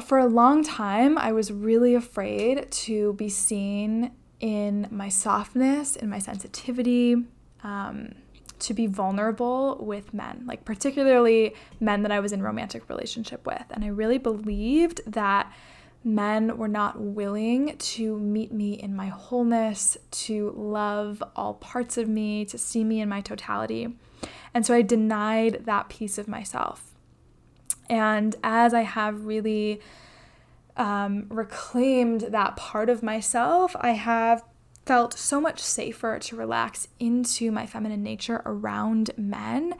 for 0.02 0.18
a 0.18 0.26
long 0.26 0.64
time, 0.64 1.18
I 1.18 1.32
was 1.32 1.52
really 1.52 1.94
afraid 1.94 2.70
to 2.70 3.12
be 3.12 3.28
seen 3.28 4.12
in 4.40 4.88
my 4.90 5.08
softness, 5.08 5.96
in 5.96 6.08
my 6.08 6.18
sensitivity, 6.18 7.16
um, 7.62 8.14
to 8.58 8.74
be 8.74 8.86
vulnerable 8.86 9.76
with 9.80 10.14
men, 10.14 10.44
like 10.46 10.64
particularly 10.64 11.54
men 11.80 12.02
that 12.02 12.10
I 12.10 12.20
was 12.20 12.32
in 12.32 12.42
romantic 12.42 12.88
relationship 12.88 13.46
with. 13.46 13.64
And 13.70 13.84
I 13.84 13.88
really 13.88 14.18
believed 14.18 15.00
that 15.06 15.52
men 16.04 16.58
were 16.58 16.68
not 16.68 17.00
willing 17.00 17.76
to 17.78 18.18
meet 18.18 18.52
me 18.52 18.74
in 18.74 18.94
my 18.94 19.06
wholeness, 19.06 19.96
to 20.10 20.52
love 20.56 21.22
all 21.34 21.54
parts 21.54 21.96
of 21.96 22.08
me, 22.08 22.44
to 22.44 22.58
see 22.58 22.84
me 22.84 23.00
in 23.00 23.08
my 23.08 23.20
totality. 23.22 23.96
And 24.52 24.64
so 24.64 24.74
I 24.74 24.82
denied 24.82 25.62
that 25.64 25.88
piece 25.88 26.18
of 26.18 26.28
myself. 26.28 26.92
And 27.88 28.36
as 28.42 28.74
I 28.74 28.82
have 28.82 29.26
really 29.26 29.80
um, 30.76 31.26
reclaimed 31.28 32.22
that 32.22 32.56
part 32.56 32.88
of 32.88 33.02
myself, 33.02 33.74
I 33.80 33.92
have 33.92 34.44
felt 34.86 35.14
so 35.14 35.40
much 35.40 35.60
safer 35.60 36.18
to 36.18 36.36
relax 36.36 36.88
into 36.98 37.50
my 37.50 37.66
feminine 37.66 38.02
nature 38.02 38.42
around 38.44 39.10
men. 39.16 39.74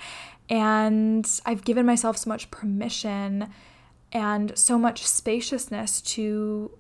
And 0.49 1.29
I've 1.45 1.65
given 1.65 1.87
myself 1.87 2.17
so 2.17 2.29
much 2.29 2.51
permission 2.51 3.49
and 4.15 4.57
so 4.57 4.79
much 4.79 5.05
spaciousness 5.07 6.01
to 6.01 6.71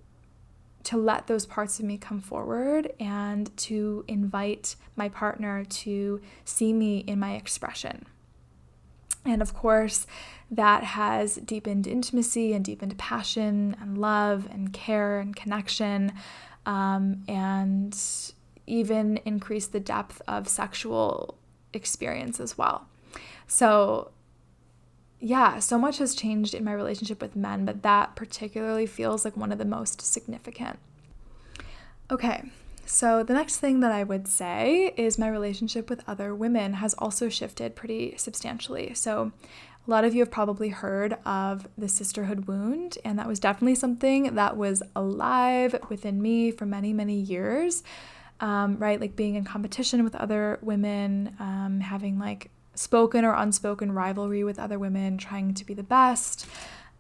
to 0.85 0.99
let 0.99 1.27
those 1.27 1.47
parts 1.47 1.79
of 1.81 1.85
me 1.87 1.97
come 1.97 2.21
forward 2.21 2.93
and 3.01 3.55
to 3.57 4.05
invite 4.07 4.77
my 4.97 5.09
partner 5.09 5.65
to 5.65 6.21
see 6.45 6.75
me 6.75 6.99
in 6.99 7.19
my 7.19 7.35
expression. 7.37 8.05
And 9.25 9.41
of 9.41 9.55
course, 9.55 10.07
that 10.51 10.85
has 10.85 11.37
deepened 11.37 11.87
intimacy 11.87 12.53
and 12.53 12.63
deepened 12.63 12.99
passion 12.99 13.75
and 13.81 13.97
love 13.97 14.47
and 14.51 14.75
care 14.75 15.19
and 15.19 15.35
connection, 15.35 16.13
um, 16.67 17.25
and 17.27 17.99
even 18.67 19.17
increased 19.25 19.73
the 19.73 19.81
depth 19.81 20.21
of 20.29 20.49
sexual 20.49 21.39
experience 21.73 22.39
as 22.41 22.59
well. 22.59 22.87
So, 23.47 24.11
yeah, 25.25 25.59
so 25.59 25.79
much 25.79 25.99
has 25.99 26.15
changed 26.15 26.53
in 26.53 26.65
my 26.65 26.75
relationship 26.75 27.23
with 27.23 27.35
men, 27.35 27.65
but 27.65 27.83
that 27.83 28.15
particularly 28.15 28.85
feels 28.85 29.25
like 29.25 29.39
one 29.39 29.53
of 29.53 29.57
the 29.57 29.65
most 29.65 30.03
significant. 30.03 30.79
Okay, 32.11 32.51
so 32.85 33.23
the 33.23 33.33
next 33.33 33.57
thing 33.57 33.81
that 33.81 33.91
I 33.91 34.05
would 34.05 34.29
say 34.29 34.93
is 34.99 35.19
my 35.19 35.29
relationship 35.29 35.89
with 35.89 36.07
other 36.07 36.35
women 36.35 36.75
has 36.75 36.93
also 36.99 37.31
shifted 37.31 37.75
pretty 37.75 38.19
substantially. 38.19 38.93
So, 38.93 39.33
a 39.87 39.91
lot 39.91 40.05
of 40.05 40.15
you 40.15 40.21
have 40.21 40.31
probably 40.31 40.69
heard 40.69 41.17
of 41.25 41.69
the 41.77 41.89
sisterhood 41.89 42.47
wound, 42.47 42.99
and 43.03 43.19
that 43.19 43.27
was 43.27 43.41
definitely 43.41 43.77
something 43.77 44.35
that 44.35 44.59
was 44.59 44.83
alive 44.95 45.75
within 45.89 46.21
me 46.21 46.51
for 46.51 46.67
many, 46.67 46.93
many 46.93 47.17
years. 47.17 47.83
Um, 48.41 48.77
right? 48.79 49.01
Like 49.01 49.17
being 49.17 49.37
in 49.37 49.45
competition 49.45 50.05
with 50.05 50.17
other 50.17 50.59
women, 50.61 51.35
um, 51.39 51.81
having 51.81 52.19
like 52.19 52.51
spoken 52.75 53.25
or 53.25 53.35
unspoken 53.35 53.93
rivalry 53.93 54.45
with 54.45 54.59
other 54.59 54.79
women, 54.79 55.19
trying 55.19 55.55
to 55.55 55.65
be 55.65 55.75
the 55.75 55.83
best, 55.83 56.47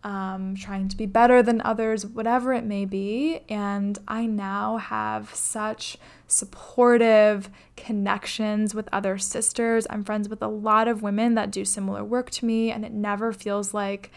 um, 0.02 0.54
trying 0.54 0.88
to 0.88 0.96
be 0.96 1.06
better 1.06 1.42
than 1.42 1.60
others, 1.62 2.04
whatever 2.04 2.52
it 2.52 2.64
may 2.64 2.84
be. 2.84 3.40
And 3.48 3.98
I 4.06 4.26
now 4.26 4.76
have 4.76 5.34
such 5.34 5.96
supportive 6.26 7.48
connections 7.76 8.74
with 8.74 8.88
other 8.92 9.16
sisters. 9.18 9.86
I'm 9.88 10.04
friends 10.04 10.28
with 10.28 10.42
a 10.42 10.48
lot 10.48 10.88
of 10.88 11.02
women 11.02 11.34
that 11.34 11.50
do 11.50 11.64
similar 11.64 12.04
work 12.04 12.30
to 12.30 12.44
me, 12.44 12.70
and 12.70 12.84
it 12.84 12.92
never 12.92 13.32
feels 13.32 13.72
like 13.72 14.10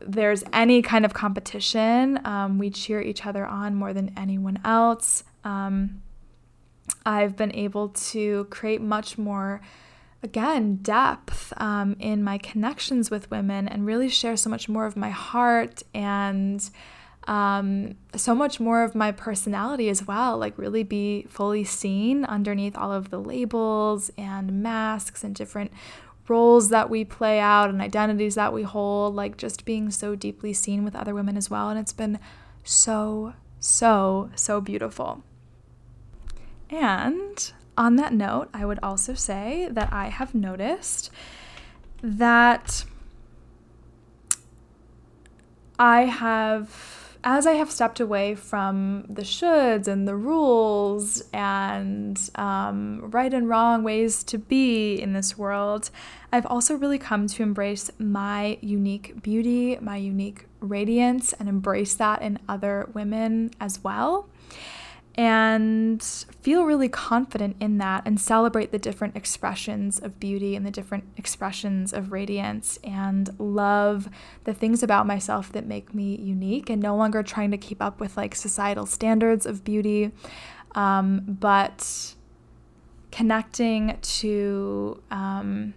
there's 0.00 0.44
any 0.52 0.82
kind 0.82 1.04
of 1.04 1.14
competition. 1.14 2.24
Um, 2.24 2.58
we 2.58 2.70
cheer 2.70 3.00
each 3.00 3.26
other 3.26 3.44
on 3.44 3.74
more 3.74 3.92
than 3.92 4.12
anyone 4.16 4.60
else. 4.64 5.24
Um, 5.44 6.02
I've 7.04 7.36
been 7.36 7.54
able 7.54 7.88
to 7.88 8.44
create 8.50 8.80
much 8.80 9.18
more 9.18 9.60
again, 10.22 10.76
depth 10.76 11.52
um, 11.56 11.96
in 11.98 12.22
my 12.22 12.38
connections 12.38 13.10
with 13.10 13.30
women 13.30 13.66
and 13.66 13.86
really 13.86 14.08
share 14.08 14.36
so 14.36 14.48
much 14.48 14.68
more 14.68 14.86
of 14.86 14.96
my 14.96 15.10
heart 15.10 15.82
and 15.92 16.70
um, 17.26 17.96
so 18.16 18.34
much 18.34 18.60
more 18.60 18.82
of 18.82 18.94
my 18.94 19.12
personality 19.12 19.88
as 19.88 20.06
well. 20.06 20.38
Like, 20.38 20.58
really 20.58 20.82
be 20.82 21.22
fully 21.28 21.64
seen 21.64 22.24
underneath 22.24 22.76
all 22.76 22.92
of 22.92 23.10
the 23.10 23.20
labels 23.20 24.10
and 24.16 24.62
masks 24.62 25.24
and 25.24 25.34
different 25.34 25.72
roles 26.28 26.68
that 26.68 26.88
we 26.88 27.04
play 27.04 27.40
out 27.40 27.68
and 27.68 27.82
identities 27.82 28.36
that 28.36 28.52
we 28.52 28.62
hold. 28.62 29.14
Like, 29.14 29.36
just 29.36 29.64
being 29.64 29.90
so 29.90 30.14
deeply 30.14 30.52
seen 30.52 30.84
with 30.84 30.96
other 30.96 31.14
women 31.14 31.36
as 31.36 31.50
well. 31.50 31.68
And 31.68 31.78
it's 31.78 31.92
been 31.92 32.18
so, 32.64 33.34
so, 33.58 34.30
so 34.34 34.60
beautiful. 34.60 35.22
And 36.70 37.52
on 37.76 37.96
that 37.96 38.12
note, 38.12 38.48
I 38.52 38.64
would 38.64 38.78
also 38.82 39.14
say 39.14 39.68
that 39.70 39.92
I 39.92 40.08
have 40.08 40.34
noticed 40.34 41.10
that 42.02 42.84
I 45.78 46.02
have 46.02 47.02
as 47.24 47.46
I 47.46 47.52
have 47.52 47.70
stepped 47.70 48.00
away 48.00 48.34
from 48.34 49.04
the 49.08 49.22
shoulds 49.22 49.86
and 49.86 50.08
the 50.08 50.16
rules 50.16 51.22
and 51.32 52.18
um, 52.34 53.10
right 53.12 53.32
and 53.32 53.48
wrong 53.48 53.84
ways 53.84 54.24
to 54.24 54.38
be 54.38 54.96
in 54.96 55.12
this 55.12 55.38
world, 55.38 55.90
I've 56.32 56.46
also 56.46 56.74
really 56.74 56.98
come 56.98 57.28
to 57.28 57.42
embrace 57.44 57.92
my 57.98 58.58
unique 58.60 59.22
beauty, 59.22 59.78
my 59.80 59.96
unique 59.96 60.46
radiance, 60.58 61.32
and 61.32 61.48
embrace 61.48 61.94
that 61.94 62.22
in 62.22 62.40
other 62.48 62.90
women 62.92 63.52
as 63.60 63.84
well 63.84 64.28
and 65.14 66.02
feel 66.40 66.64
really 66.64 66.88
confident 66.88 67.56
in 67.60 67.76
that 67.78 68.02
and 68.06 68.18
celebrate 68.18 68.72
the 68.72 68.78
different 68.78 69.14
expressions 69.14 69.98
of 69.98 70.18
beauty 70.18 70.56
and 70.56 70.64
the 70.64 70.70
different 70.70 71.04
expressions 71.18 71.92
of 71.92 72.12
radiance 72.12 72.78
and 72.82 73.38
love 73.38 74.08
the 74.44 74.54
things 74.54 74.82
about 74.82 75.06
myself 75.06 75.52
that 75.52 75.66
make 75.66 75.92
me 75.94 76.16
unique 76.16 76.70
and 76.70 76.80
no 76.80 76.96
longer 76.96 77.22
trying 77.22 77.50
to 77.50 77.58
keep 77.58 77.82
up 77.82 78.00
with 78.00 78.16
like 78.16 78.34
societal 78.34 78.86
standards 78.86 79.44
of 79.44 79.62
beauty 79.64 80.10
um, 80.74 81.20
but 81.26 82.14
connecting 83.10 83.98
to 84.00 85.02
um, 85.10 85.74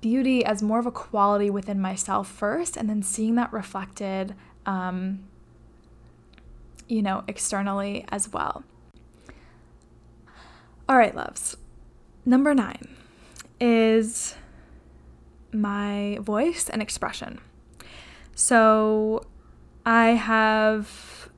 beauty 0.00 0.42
as 0.42 0.62
more 0.62 0.78
of 0.78 0.86
a 0.86 0.90
quality 0.90 1.50
within 1.50 1.78
myself 1.78 2.26
first 2.26 2.74
and 2.78 2.88
then 2.88 3.02
seeing 3.02 3.34
that 3.34 3.52
reflected 3.52 4.34
um, 4.64 5.20
you 6.88 7.02
know, 7.02 7.24
externally 7.28 8.04
as 8.08 8.32
well. 8.32 8.64
All 10.88 10.96
right, 10.96 11.14
loves. 11.14 11.56
Number 12.26 12.54
nine 12.54 12.96
is 13.60 14.34
my 15.52 16.18
voice 16.20 16.68
and 16.68 16.82
expression. 16.82 17.40
So 18.34 19.26
I 19.86 20.08
have 20.10 21.30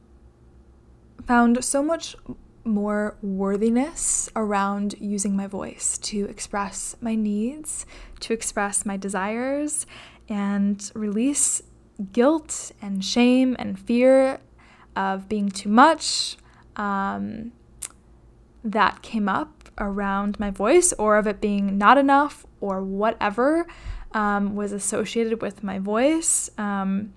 found 1.25 1.65
so 1.65 1.83
much 1.83 2.17
more 2.65 3.17
worthiness 3.23 4.29
around 4.35 4.95
using 5.01 5.37
my 5.37 5.47
voice 5.47 5.99
to 5.99 6.25
express 6.27 6.97
my 7.01 7.15
needs, 7.15 7.87
to 8.21 8.33
express 8.33 8.85
my 8.85 8.97
desires, 8.97 9.87
and 10.29 10.91
release 10.95 11.63
guilt 12.13 12.73
and 12.83 13.05
shame 13.05 13.57
and 13.59 13.79
fear 13.79 14.41
of 14.97 15.29
being 15.29 15.49
too 15.49 15.69
much 15.69 16.37
um, 16.77 17.53
that 18.65 19.03
came 19.03 19.29
up 19.29 19.69
around 19.79 20.41
my 20.41 20.51
voice, 20.51 20.93
or 20.95 21.19
of 21.19 21.27
it 21.27 21.41
being 21.41 21.77
not 21.79 21.99
enough, 21.99 22.47
or 22.61 22.83
whatever 22.83 23.67
um, 24.13 24.57
was 24.57 24.73
associated 24.73 25.43
with 25.43 25.63
my 25.63 25.79
voice. 25.79 26.51
Um, 26.57 27.13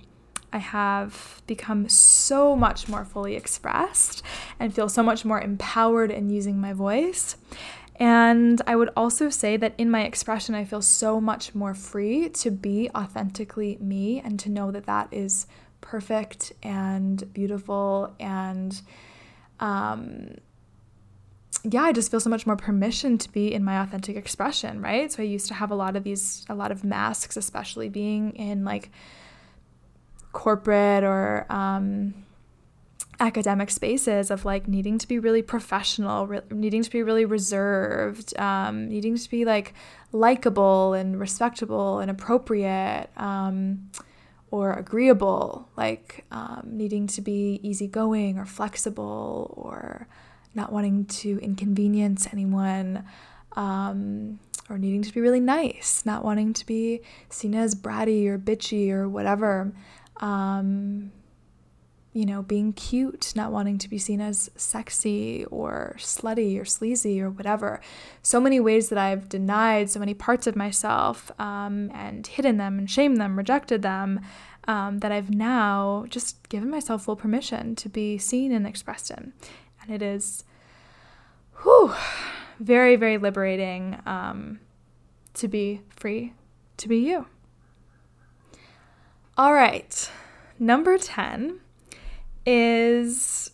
I 0.52 0.58
have 0.58 1.42
become 1.48 1.88
so 1.89 2.56
much 2.56 2.88
more 2.88 3.06
fully 3.06 3.36
expressed 3.36 4.24
and 4.60 4.74
feel 4.74 4.89
so 4.89 5.04
much 5.04 5.24
more 5.24 5.39
empowered 5.39 6.12
in 6.12 6.30
using 6.30 6.60
my 6.60 6.74
voice. 6.74 7.38
And 8.00 8.62
I 8.65 8.76
would 8.76 8.89
also 8.96 9.30
say 9.30 9.58
that 9.58 9.76
in 9.78 9.92
my 9.92 10.04
expression, 10.04 10.56
I 10.56 10.63
feel 10.63 10.82
so 10.82 11.20
much 11.20 11.54
more 11.54 11.74
free 11.74 12.30
to 12.30 12.50
be 12.50 12.89
authentically 12.96 13.78
me 13.82 14.22
and 14.22 14.39
to 14.39 14.50
know 14.50 14.72
that 14.72 14.86
that 14.86 15.10
is 15.12 15.46
perfect 15.82 16.54
and 16.63 17.32
beautiful 17.34 18.13
and 18.20 18.82
um, 19.60 20.36
yeah, 21.63 21.84
I 21.84 21.92
just 21.92 22.10
feel 22.10 22.20
so 22.20 22.30
much 22.30 22.48
more 22.48 22.56
permission 22.56 23.18
to 23.18 23.32
be 23.32 23.54
in 23.54 23.63
my 23.63 23.82
authentic 23.82 24.15
expression, 24.15 24.82
right? 24.82 25.12
So 25.12 25.24
I 25.24 25.26
used 25.26 25.48
to 25.48 25.54
have 25.54 25.72
a 25.72 25.76
lot 25.76 25.96
of 25.96 26.04
these, 26.04 26.46
a 26.48 26.56
lot 26.56 26.72
of 26.72 26.84
masks, 26.84 27.36
especially 27.36 27.89
being 27.89 28.32
in 28.36 28.63
like 28.63 28.92
corporate 30.32 31.04
or 31.04 31.46
um, 31.50 32.13
academic 33.20 33.70
spaces 33.70 34.32
of 34.32 34.46
like 34.46 34.68
needing 34.68 34.98
to 35.00 35.08
be 35.08 35.20
really 35.20 35.42
professional, 35.42 36.28
re- 36.28 36.42
needing 36.50 36.84
to 36.84 36.89
be 36.89 37.04
really 37.04 37.26
reserved, 37.26 38.38
um, 38.39 38.88
needing 38.88 39.18
to 39.18 39.30
be 39.30 39.44
like 39.44 39.74
likable 40.13 40.94
and 40.94 41.20
respectable 41.20 42.00
and 42.00 42.10
appropriate. 42.10 43.10
Um, 43.18 43.89
or 44.52 44.74
agreeable, 44.74 45.70
like 45.78 46.26
um, 46.32 46.62
needing 46.66 47.08
to 47.08 47.22
be 47.22 47.60
easygoing 47.64 48.38
or 48.38 48.46
flexible 48.46 49.54
or 49.58 50.08
not 50.56 50.72
wanting 50.72 51.06
to 51.06 51.40
inconvenience 51.42 52.28
anyone, 52.32 53.04
um, 53.56 54.40
or 54.70 54.78
needing 54.78 55.02
to 55.02 55.14
be 55.14 55.22
really 55.22 55.40
nice, 55.40 56.04
not 56.06 56.24
wanting 56.24 56.54
to 56.54 56.66
be 56.66 57.02
seen 57.30 57.56
as 57.56 57.76
bratty 57.76 58.28
or 58.28 58.38
bitchy 58.38 58.92
or 58.92 59.08
whatever. 59.08 59.74
Um, 60.18 61.12
you 62.12 62.26
know, 62.26 62.41
being 62.41 62.74
cute, 62.74 63.34
not 63.36 63.52
wanting 63.52 63.78
to 63.78 63.88
be 63.88 64.00
seen 64.00 64.19
as 64.19 64.50
sexy 64.56 65.45
or 65.45 65.95
slutty 66.00 66.60
or 66.60 66.65
sleazy 66.65 67.22
or 67.22 67.30
whatever. 67.30 67.80
So 68.24 68.41
many 68.41 68.60
ways 68.60 68.89
that 68.89 68.98
I've 68.98 69.30
denied 69.30 69.89
so 69.89 70.00
many 70.00 70.15
parts 70.15 70.48
of 70.48 70.56
myself 70.56 71.32
um, 71.39 71.91
and 71.93 72.26
hidden 72.26 72.58
them 72.58 72.80
and 72.80 72.89
shamed 72.89 73.17
them, 73.17 73.38
rejected 73.38 73.84
them, 73.84 74.22
um, 74.67 75.00
that 75.00 75.12
I've 75.12 75.30
now 75.30 76.06
just 76.10 76.50
given 76.50 76.69
myself 76.69 77.04
full 77.04 77.15
permission 77.15 77.76
to 77.76 77.89
be 77.89 78.17
seen 78.17 78.52
and 78.52 78.65
expressed 78.65 79.12
in. 79.12 79.34
And 79.82 79.91
it 79.91 80.02
is, 80.02 80.43
whew, 81.62 81.93
very, 82.60 82.95
very 82.95 83.19
liberating 83.19 84.00
um, 84.06 84.60
to 85.36 85.48
be 85.48 85.82
free 85.95 86.34
to 86.78 86.88
be 86.88 86.98
you. 86.98 87.28
All 89.38 89.54
right, 89.54 90.12
number 90.58 90.98
10 90.98 91.60
is 92.45 93.52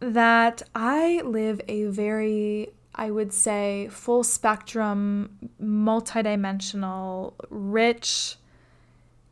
that 0.00 0.62
I 0.74 1.22
live 1.24 1.60
a 1.68 1.84
very, 1.84 2.70
I 2.94 3.10
would 3.10 3.32
say, 3.32 3.88
full 3.90 4.24
spectrum, 4.24 5.50
multidimensional, 5.62 7.34
rich 7.50 8.36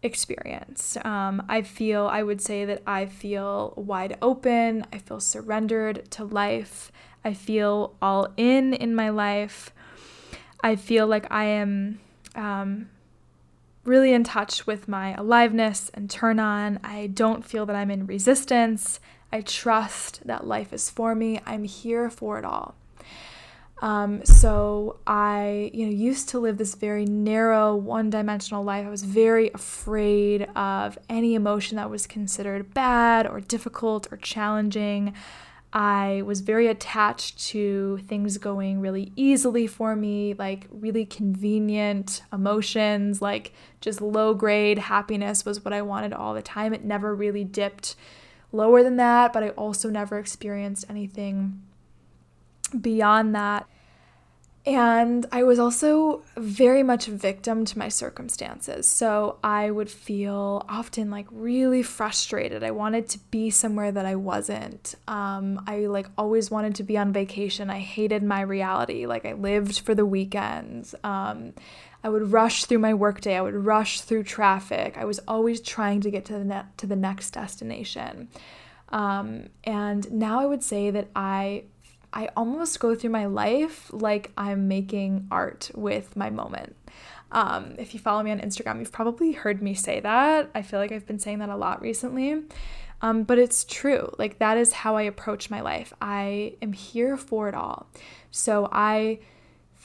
experience. 0.03 0.96
Um, 1.05 1.42
I 1.48 1.62
feel, 1.62 2.07
I 2.07 2.22
would 2.22 2.40
say 2.40 2.64
that 2.64 2.83
I 2.87 3.07
feel 3.07 3.72
wide 3.77 4.18
open, 4.20 4.87
I 4.92 4.98
feel 4.98 5.20
surrendered 5.20 6.11
to 6.12 6.24
life, 6.24 6.92
I 7.24 7.33
feel 7.33 7.94
all 8.03 8.29
in 8.37 8.74
in 8.74 8.94
my 8.94 9.09
life. 9.09 9.72
I 10.62 10.77
feel 10.77 11.07
like 11.07 11.31
I 11.31 11.44
am 11.44 12.00
um, 12.35 12.88
really 13.85 14.12
in 14.12 14.25
touch 14.25 14.66
with 14.66 14.88
my 14.88 15.14
aliveness 15.14 15.90
and 15.94 16.09
turn 16.09 16.38
on. 16.38 16.81
I 16.83 17.09
don't 17.09 17.44
feel 17.44 17.66
that 17.66 17.77
I'm 17.77 17.90
in 17.90 18.07
resistance. 18.07 19.01
I 19.33 19.40
trust 19.40 20.27
that 20.27 20.47
life 20.47 20.73
is 20.73 20.90
for 20.90 21.14
me. 21.14 21.40
I'm 21.44 21.64
here 21.64 22.09
for 22.11 22.38
it 22.38 22.44
all. 22.44 22.77
Um, 23.83 24.25
so 24.25 25.01
I, 25.07 25.70
you 25.75 25.85
know, 25.85 25.92
used 25.92 26.29
to 26.31 26.38
live 26.38 26.57
this 26.57 26.75
very 26.75 27.05
narrow, 27.05 27.75
one-dimensional 27.75 28.64
life. 28.64 28.87
I 28.87 28.90
was 28.90 29.03
very 29.03 29.51
afraid 29.53 30.49
of 30.57 30.97
any 31.09 31.35
emotion 31.35 31.77
that 31.77 31.90
was 31.90 32.07
considered 32.07 32.73
bad 32.73 33.27
or 33.27 33.40
difficult 33.40 34.11
or 34.11 34.16
challenging. 34.16 35.12
I 35.77 36.23
was 36.25 36.41
very 36.41 36.69
attached 36.69 37.45
to 37.49 37.99
things 38.07 38.39
going 38.39 38.81
really 38.81 39.13
easily 39.17 39.67
for 39.67 39.97
me, 39.97 40.33
like 40.35 40.69
really 40.71 41.05
convenient 41.05 42.23
emotions, 42.33 43.21
like 43.21 43.53
just 43.81 44.01
low 44.01 44.35
grade 44.35 44.79
happiness 44.79 45.45
was 45.45 45.65
what 45.65 45.75
I 45.75 45.83
wanted 45.83 46.13
all 46.13 46.33
the 46.33 46.43
time. 46.43 46.73
It 46.73 46.85
never 46.85 47.13
really 47.13 47.43
dipped 47.43 47.97
lower 48.53 48.85
than 48.85 48.99
that, 48.99 49.33
but 49.33 49.43
I 49.43 49.49
also 49.51 49.91
never 49.91 50.17
experienced 50.17 50.85
anything 50.89 51.61
beyond 52.81 53.35
that. 53.35 53.67
And 54.66 55.27
I 55.31 55.42
was 55.42 55.59
also 55.59 56.22
very 56.38 56.83
much 56.83 57.07
a 57.07 57.11
victim 57.11 57.66
to 57.66 57.79
my 57.79 57.88
circumstances. 57.88 58.88
So 58.88 59.38
I 59.44 59.70
would 59.70 59.90
feel 59.90 60.64
often 60.70 61.11
like 61.11 61.27
really 61.31 61.83
frustrated. 61.83 62.64
I 62.64 62.70
wanted 62.70 63.09
to 63.11 63.18
be 63.31 63.50
somewhere 63.50 63.92
that 63.92 64.07
I 64.07 64.14
wasn't. 64.14 64.94
Um, 65.07 65.62
I 65.66 65.81
like 65.87 66.07
always 66.16 66.50
wanted 66.50 66.77
to 66.77 66.83
be 66.83 66.96
on 66.96 67.12
vacation. 67.12 67.68
I 67.68 67.81
hated 67.81 68.22
my 68.22 68.40
reality. 68.40 69.05
Like 69.05 69.27
I 69.27 69.35
lived 69.35 69.81
for 69.81 69.94
the 69.94 70.07
weekends. 70.07 70.94
Um, 71.05 71.53
I 72.03 72.09
would 72.09 72.33
rush 72.33 72.64
through 72.64 72.79
my 72.79 72.94
workday. 72.94 73.37
I 73.37 73.42
would 73.42 73.55
rush 73.55 74.00
through 74.00 74.24
traffic. 74.24 74.96
I 74.96 75.05
was 75.05 75.20
always 75.29 75.61
trying 75.61 76.00
to 76.03 76.11
get 76.11 76.24
to 76.27 76.35
the 76.35 76.44
ne- 76.44 76.66
to 76.79 76.87
the 76.87 76.96
next 76.96 77.33
destination. 77.33 78.29
Um, 78.90 79.48
and 79.64 80.11
now 80.11 80.40
I 80.40 80.46
would 80.46 80.62
say 80.62 80.90
that 80.90 81.09
I 81.16 81.64
I 82.14 82.31
almost 82.37 82.81
go 82.81 82.94
through 82.94 83.11
my 83.11 83.27
life 83.27 83.90
like 83.92 84.31
I'm 84.37 84.68
making 84.68 85.27
art 85.31 85.70
with 85.74 86.16
my 86.16 86.31
moment. 86.31 86.77
Um, 87.33 87.74
if 87.79 87.92
you 87.92 88.00
follow 88.00 88.22
me 88.22 88.31
on 88.31 88.38
Instagram, 88.38 88.79
you've 88.79 88.92
probably 88.92 89.33
heard 89.33 89.61
me 89.61 89.74
say 89.74 89.98
that. 90.00 90.50
I 90.55 90.62
feel 90.62 90.79
like 90.79 90.92
I've 90.92 91.07
been 91.07 91.18
saying 91.18 91.40
that 91.40 91.48
a 91.48 91.57
lot 91.57 91.83
recently. 91.83 92.42
Um, 93.03 93.24
but 93.24 93.38
it's 93.38 93.64
true. 93.64 94.14
Like, 94.18 94.38
that 94.38 94.57
is 94.57 94.72
how 94.72 94.96
I 94.96 95.03
approach 95.03 95.50
my 95.50 95.61
life. 95.61 95.92
I 96.00 96.55
am 96.62 96.72
here 96.72 97.16
for 97.16 97.48
it 97.48 97.55
all. 97.55 97.88
So 98.31 98.68
I 98.70 99.18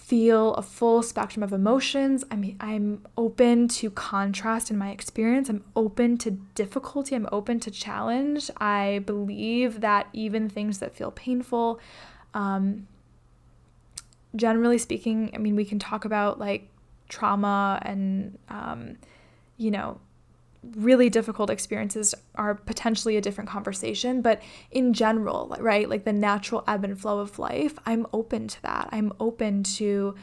feel 0.10 0.56
a 0.56 0.62
full 0.64 1.04
spectrum 1.04 1.44
of 1.44 1.54
emotions. 1.54 2.24
I'm 2.32 2.56
I'm 2.60 3.06
open 3.16 3.68
to 3.68 3.92
contrast 3.92 4.72
in 4.72 4.78
my 4.78 4.90
experience. 4.90 5.50
I'm 5.50 5.64
open 5.76 6.18
to 6.20 6.32
difficulty. 6.32 7.14
I'm 7.14 7.30
open 7.32 7.60
to 7.60 7.70
challenge. 7.70 8.50
I 8.58 9.04
believe 9.06 9.82
that 9.82 10.08
even 10.12 10.50
things 10.50 10.80
that 10.80 10.96
feel 10.96 11.12
painful, 11.12 11.80
um, 12.34 12.88
generally 14.36 14.78
speaking, 14.78 15.32
I 15.34 15.38
mean, 15.38 15.56
we 15.56 15.66
can 15.66 15.80
talk 15.80 16.06
about 16.06 16.40
like 16.40 16.70
trauma 17.10 17.80
and 17.82 18.38
um, 18.50 18.98
you 19.58 19.72
know 19.72 20.00
really 20.76 21.10
difficult 21.10 21.50
experiences 21.50 22.14
are 22.36 22.54
potentially 22.54 23.16
a 23.16 23.22
different 23.22 23.50
conversation 23.50 24.22
but 24.22 24.42
in 24.72 24.94
general 24.94 25.56
right 25.60 25.90
like 25.90 26.04
the 26.04 26.12
natural 26.12 26.66
ebb 26.68 26.84
and 26.84 27.00
flow 27.00 27.20
of 27.20 27.40
life 27.40 27.80
i'm 27.86 28.06
open 28.12 28.48
to 28.48 28.62
that. 28.62 28.90
I'm 28.92 29.14
open 29.20 29.64
to 29.64 30.16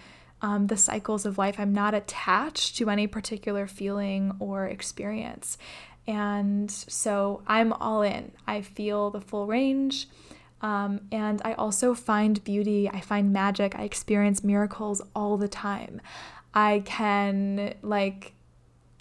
um, 0.43 0.67
the 0.67 0.77
cycles 0.77 1.25
of 1.25 1.39
life. 1.39 1.59
I'm 1.59 1.73
not 1.73 1.95
attached 1.95 2.77
to 2.77 2.91
any 2.91 3.07
particular 3.07 3.67
feeling 3.67 4.37
or 4.39 4.67
experience. 4.67 5.57
And 6.07 6.71
so 6.71 7.43
i'm 7.47 7.73
all 7.73 8.03
in. 8.03 8.33
I 8.47 8.61
feel 8.61 9.11
the 9.11 9.21
full 9.21 9.47
range 9.47 10.09
um, 10.63 11.01
and 11.13 11.43
i 11.45 11.53
also 11.55 11.95
find 11.95 12.43
beauty 12.45 12.89
i 12.89 13.01
find 13.01 13.33
magic 13.33 13.75
i 13.77 13.83
experience 13.83 14.43
miracles 14.43 15.03
all 15.15 15.37
the 15.37 15.49
time 15.49 16.01
i 16.55 16.83
can 16.85 17.75
like 17.83 18.33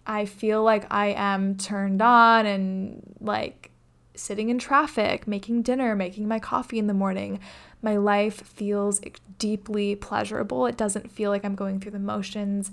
I 0.06 0.26
feel 0.26 0.64
like 0.64 0.86
I 0.94 1.08
am 1.18 1.58
turned 1.58 2.02
on 2.02 2.46
and 2.46 3.16
like 3.20 3.72
sitting 4.16 4.50
in 4.50 4.60
traffic, 4.60 5.28
making 5.28 5.64
dinner, 5.64 5.96
making 5.96 6.28
my 6.28 6.40
coffee 6.40 6.80
in 6.80 6.88
the 6.88 6.94
morning. 6.94 7.40
My 7.82 7.98
life 7.98 8.42
feels 8.42 9.02
deeply 9.40 9.96
pleasurable. 9.96 10.68
It 10.68 10.78
doesn't 10.78 11.12
feel 11.12 11.32
like 11.32 11.44
I'm 11.44 11.56
going 11.56 11.80
through 11.80 11.92
the 11.92 12.00
motions. 12.00 12.72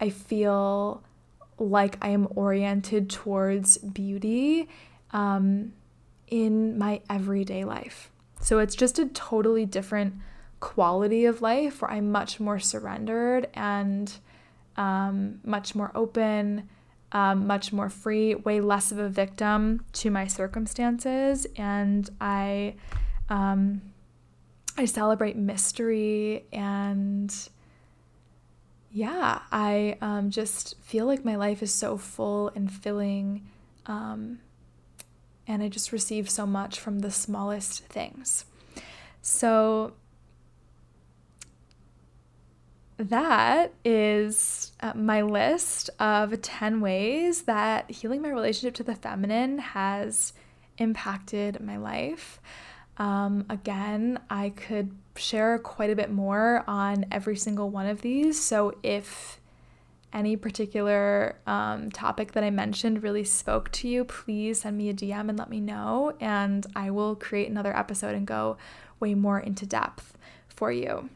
I 0.00 0.08
feel 0.08 1.02
like 1.58 1.98
I 2.00 2.08
am 2.08 2.26
oriented 2.34 3.10
towards 3.10 3.78
beauty 3.78 4.68
um, 5.12 5.72
in 6.28 6.78
my 6.78 7.02
everyday 7.10 7.64
life. 7.64 8.10
So 8.40 8.58
it's 8.58 8.74
just 8.74 8.98
a 8.98 9.06
totally 9.06 9.66
different 9.66 10.14
quality 10.60 11.24
of 11.24 11.42
life 11.42 11.80
where 11.80 11.90
I'm 11.90 12.10
much 12.10 12.40
more 12.40 12.58
surrendered 12.58 13.48
and 13.54 14.12
um, 14.76 15.40
much 15.44 15.74
more 15.74 15.90
open, 15.94 16.68
um, 17.12 17.46
much 17.46 17.72
more 17.72 17.88
free, 17.88 18.34
way 18.34 18.60
less 18.60 18.92
of 18.92 18.98
a 18.98 19.08
victim 19.08 19.84
to 19.94 20.10
my 20.10 20.26
circumstances, 20.26 21.46
and 21.56 22.08
I, 22.20 22.76
um, 23.28 23.82
I 24.76 24.84
celebrate 24.84 25.36
mystery 25.36 26.46
and. 26.52 27.34
Yeah, 28.92 29.38
I 29.52 29.98
um, 30.00 30.30
just 30.30 30.74
feel 30.82 31.06
like 31.06 31.24
my 31.24 31.36
life 31.36 31.62
is 31.62 31.72
so 31.72 31.96
full 31.96 32.48
and 32.56 32.68
filling, 32.72 33.46
um, 33.86 34.40
and 35.50 35.64
I 35.64 35.68
just 35.68 35.90
receive 35.90 36.30
so 36.30 36.46
much 36.46 36.78
from 36.78 37.00
the 37.00 37.10
smallest 37.10 37.82
things. 37.86 38.44
So, 39.20 39.94
that 42.96 43.72
is 43.84 44.72
uh, 44.80 44.92
my 44.94 45.22
list 45.22 45.90
of 45.98 46.40
10 46.40 46.80
ways 46.80 47.42
that 47.42 47.90
healing 47.90 48.22
my 48.22 48.28
relationship 48.28 48.74
to 48.74 48.84
the 48.84 48.94
feminine 48.94 49.58
has 49.58 50.34
impacted 50.78 51.60
my 51.60 51.78
life. 51.78 52.38
Um, 52.98 53.44
again, 53.50 54.20
I 54.30 54.50
could 54.50 54.94
share 55.16 55.58
quite 55.58 55.90
a 55.90 55.96
bit 55.96 56.12
more 56.12 56.62
on 56.68 57.06
every 57.10 57.36
single 57.36 57.70
one 57.70 57.86
of 57.86 58.02
these. 58.02 58.40
So 58.40 58.78
if 58.84 59.39
any 60.12 60.36
particular 60.36 61.36
um, 61.46 61.90
topic 61.90 62.32
that 62.32 62.44
I 62.44 62.50
mentioned 62.50 63.02
really 63.02 63.24
spoke 63.24 63.70
to 63.72 63.88
you, 63.88 64.04
please 64.04 64.62
send 64.62 64.76
me 64.76 64.88
a 64.88 64.94
DM 64.94 65.28
and 65.28 65.38
let 65.38 65.50
me 65.50 65.60
know, 65.60 66.14
and 66.20 66.66
I 66.74 66.90
will 66.90 67.14
create 67.14 67.48
another 67.48 67.76
episode 67.76 68.14
and 68.14 68.26
go 68.26 68.56
way 68.98 69.14
more 69.14 69.38
into 69.38 69.66
depth 69.66 70.16
for 70.48 70.72
you. 70.72 71.08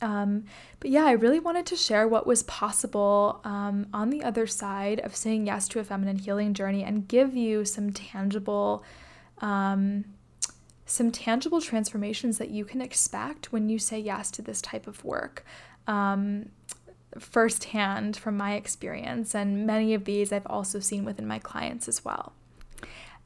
Um, 0.00 0.44
but 0.80 0.90
yeah, 0.90 1.04
I 1.04 1.12
really 1.12 1.38
wanted 1.38 1.64
to 1.66 1.76
share 1.76 2.08
what 2.08 2.26
was 2.26 2.42
possible 2.42 3.40
um, 3.44 3.86
on 3.92 4.10
the 4.10 4.22
other 4.24 4.46
side 4.46 5.00
of 5.00 5.14
saying 5.14 5.46
yes 5.46 5.68
to 5.68 5.78
a 5.78 5.84
feminine 5.84 6.18
healing 6.18 6.54
journey 6.54 6.82
and 6.82 7.06
give 7.06 7.36
you 7.36 7.64
some 7.64 7.92
tangible, 7.92 8.84
um, 9.38 10.04
some 10.86 11.12
tangible 11.12 11.60
transformations 11.60 12.38
that 12.38 12.50
you 12.50 12.64
can 12.64 12.80
expect 12.80 13.52
when 13.52 13.68
you 13.68 13.78
say 13.78 13.98
yes 13.98 14.30
to 14.32 14.42
this 14.42 14.60
type 14.60 14.86
of 14.86 15.04
work. 15.04 15.44
Um, 15.86 16.50
firsthand 17.18 18.16
from 18.16 18.36
my 18.36 18.54
experience, 18.54 19.34
and 19.34 19.66
many 19.66 19.94
of 19.94 20.04
these 20.04 20.32
I've 20.32 20.46
also 20.46 20.80
seen 20.80 21.04
within 21.04 21.26
my 21.26 21.38
clients 21.38 21.88
as 21.88 22.04
well. 22.04 22.32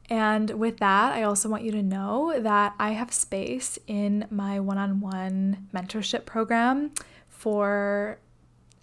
And 0.08 0.50
with 0.50 0.78
that, 0.78 1.14
I 1.14 1.24
also 1.24 1.48
want 1.48 1.64
you 1.64 1.72
to 1.72 1.82
know 1.82 2.38
that 2.38 2.74
I 2.78 2.92
have 2.92 3.12
space 3.12 3.78
in 3.86 4.26
my 4.30 4.60
one 4.60 4.78
on 4.78 5.00
one 5.00 5.68
mentorship 5.74 6.24
program 6.24 6.92
for 7.28 8.18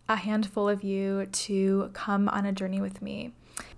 a 0.09 0.17
handful 0.17 0.67
of 0.67 0.83
you 0.83 1.25
to 1.27 1.89
come 1.93 2.27
on 2.27 2.45
a 2.45 2.51
journey 2.51 2.81
with 2.81 3.01
me. 3.01 3.31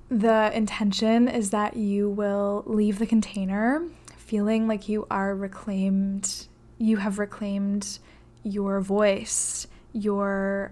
The 0.10 0.52
intention 0.56 1.28
is 1.28 1.52
that 1.52 1.76
you 1.76 2.10
will 2.10 2.64
leave 2.66 3.00
the 3.00 3.08
container 3.08 3.84
feeling 4.18 4.68
like 4.68 4.90
you 4.90 5.06
are 5.12 5.36
reclaimed, 5.36 6.48
you 6.80 6.98
have 6.98 7.20
reclaimed 7.20 8.00
your 8.44 8.82
voice, 8.82 9.68
your 9.94 10.72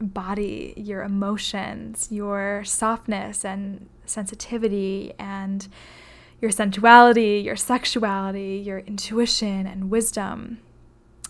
body, 0.00 0.74
your 0.76 1.02
emotions, 1.02 2.08
your 2.10 2.62
softness 2.64 3.44
and 3.44 3.88
sensitivity 4.06 5.12
and 5.18 5.68
your 6.40 6.50
sensuality, 6.50 7.42
your 7.44 7.56
sexuality, 7.56 8.62
your 8.64 8.80
intuition 8.80 9.66
and 9.66 9.90
wisdom. 9.90 10.58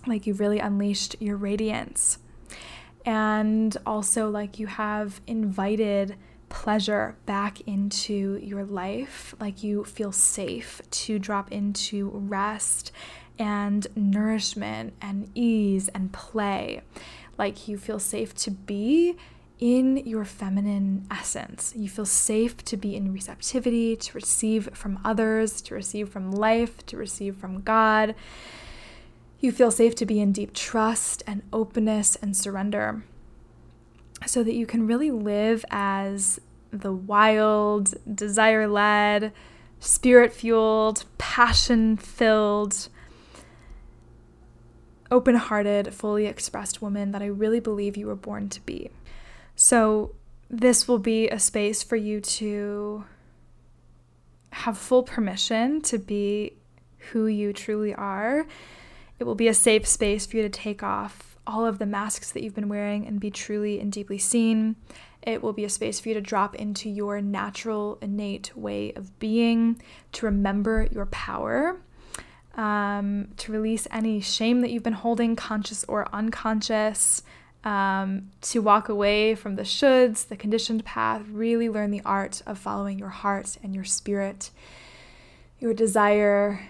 Like 0.07 0.27
you've 0.27 0.41
really 0.41 0.59
unleashed 0.59 1.17
your 1.21 1.37
radiance. 1.37 2.19
And 3.07 3.77
also, 3.85 4.31
like 4.31 4.59
you 4.59 4.67
have 4.67 5.21
invited 5.27 6.17
pleasure 6.49 7.17
back 7.27 7.61
into 7.63 8.39
your 8.43 8.65
life. 8.65 9.35
Like 9.41 9.63
you 9.63 9.85
feel 9.85 10.13
safe 10.13 10.81
to 10.91 11.19
drop 11.19 11.53
into 11.53 12.11
rest 12.15 12.93
and 13.39 13.87
nourishment 13.97 14.95
and 15.03 15.31
ease 15.35 15.89
and 15.89 16.13
play. 16.13 16.83
Like 17.39 17.69
you 17.69 17.79
feel 17.79 17.99
safe 17.99 18.35
to 18.37 18.51
be 18.51 19.17
in 19.59 19.97
your 19.99 20.25
feminine 20.25 21.07
essence. 21.11 21.73
You 21.77 21.89
feel 21.89 22.07
safe 22.07 22.57
to 22.65 22.77
be 22.77 22.97
in 22.97 23.13
receptivity, 23.13 23.97
to 23.97 24.13
receive 24.15 24.69
from 24.75 24.99
others, 25.05 25.61
to 25.63 25.75
receive 25.75 26.09
from 26.09 26.33
life, 26.33 26.85
to 26.87 26.97
receive 26.97 27.37
from 27.37 27.63
God. 27.63 28.15
You 29.41 29.53
feel 29.53 29.71
safe 29.71 29.95
to 29.97 30.07
be 30.07 30.21
in 30.21 30.33
deep 30.33 30.55
trust 30.55 31.23
and 31.27 31.43
openness 31.53 32.17
and 32.17 32.37
surrender 32.37 33.05
so 34.27 34.43
that 34.43 34.55
you 34.55 34.67
can 34.67 34.87
really 34.87 35.11
live 35.11 35.65
as 35.71 36.41
the 36.71 36.93
wild, 36.93 37.95
desire 38.13 38.67
led, 38.67 39.33
spirit 39.79 40.33
fueled, 40.33 41.05
passion 41.19 41.97
filled, 41.97 42.89
open 45.11 45.35
hearted, 45.35 45.95
fully 45.95 46.27
expressed 46.27 46.83
woman 46.83 47.13
that 47.13 47.23
I 47.23 47.27
really 47.27 47.61
believe 47.61 47.97
you 47.97 48.07
were 48.07 48.17
born 48.17 48.49
to 48.51 48.61
be. 48.61 48.91
So, 49.57 50.15
this 50.51 50.87
will 50.87 50.99
be 50.99 51.29
a 51.29 51.39
space 51.39 51.83
for 51.83 51.97
you 51.97 52.21
to 52.21 53.05
have 54.51 54.79
full 54.79 55.03
permission 55.03 55.81
to 55.83 55.99
be 55.99 56.53
who 57.11 57.27
you 57.27 57.53
truly 57.53 57.95
are. 57.95 58.47
It 59.19 59.25
will 59.25 59.35
be 59.35 59.49
a 59.49 59.55
safe 59.55 59.87
space 59.87 60.27
for 60.27 60.37
you 60.37 60.43
to 60.43 60.49
take 60.49 60.83
off 60.83 61.37
all 61.47 61.67
of 61.67 61.79
the 61.79 61.87
masks 61.87 62.31
that 62.33 62.43
you've 62.43 62.55
been 62.55 62.69
wearing 62.69 63.07
and 63.07 63.21
be 63.21 63.31
truly 63.31 63.81
and 63.81 63.93
deeply 63.93 64.19
seen. 64.19 64.77
It 65.23 65.43
will 65.43 65.53
be 65.53 65.65
a 65.65 65.71
space 65.71 66.01
for 66.01 66.09
you 66.09 66.15
to 66.15 66.21
drop 66.21 66.55
into 66.55 66.89
your 66.89 67.21
natural, 67.21 67.99
innate 68.01 68.57
way 68.57 68.93
of 68.93 69.19
being, 69.19 69.81
to 70.13 70.27
remember 70.27 70.89
your 70.91 71.07
power, 71.07 71.81
um, 72.57 73.29
to 73.37 73.53
release 73.53 73.87
any 73.91 74.21
shame 74.21 74.61
that 74.61 74.71
you've 74.71 74.83
been 74.83 74.93
holding, 74.93 75.37
conscious 75.37 75.85
or 75.85 76.09
unconscious, 76.13 77.23
um, 77.65 78.31
to 78.43 78.61
walk 78.61 78.89
away 78.89 79.35
from 79.35 79.57
the 79.57 79.63
shoulds, 79.63 80.29
the 80.29 80.37
conditioned 80.37 80.85
path, 80.85 81.23
really 81.31 81.69
learn 81.69 81.91
the 81.91 82.03
art 82.05 82.43
of 82.47 82.59
following 82.59 82.99
your 82.99 83.09
heart 83.09 83.57
and 83.63 83.75
your 83.75 83.85
spirit, 83.85 84.51
your 85.59 85.73
desire, 85.73 86.69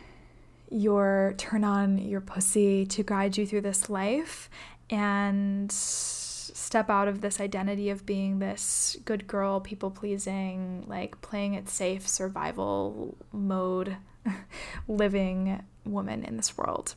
your 0.70 1.34
turn 1.36 1.64
on, 1.64 1.98
your 1.98 2.20
pussy 2.20 2.86
to 2.86 3.02
guide 3.02 3.36
you 3.36 3.46
through 3.46 3.60
this 3.60 3.90
life 3.90 4.48
and 4.88 5.70
step 5.72 6.88
out 6.88 7.08
of 7.08 7.20
this 7.20 7.40
identity 7.40 7.90
of 7.90 8.06
being 8.06 8.38
this 8.38 8.96
good 9.04 9.26
girl, 9.26 9.60
people 9.60 9.90
pleasing, 9.90 10.84
like 10.86 11.20
playing 11.20 11.54
it 11.54 11.68
safe 11.68 12.06
survival 12.06 13.16
mode 13.32 13.96
living 14.88 15.62
woman 15.84 16.24
in 16.24 16.36
this 16.36 16.56
world. 16.56 16.94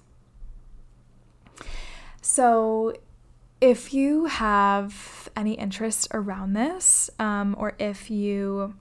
So, 2.22 2.94
if 3.60 3.94
you 3.94 4.26
have 4.26 5.30
any 5.36 5.54
interest 5.54 6.08
around 6.14 6.54
this, 6.54 7.10
um, 7.20 7.56
or 7.58 7.74
if 7.80 8.12
you 8.12 8.76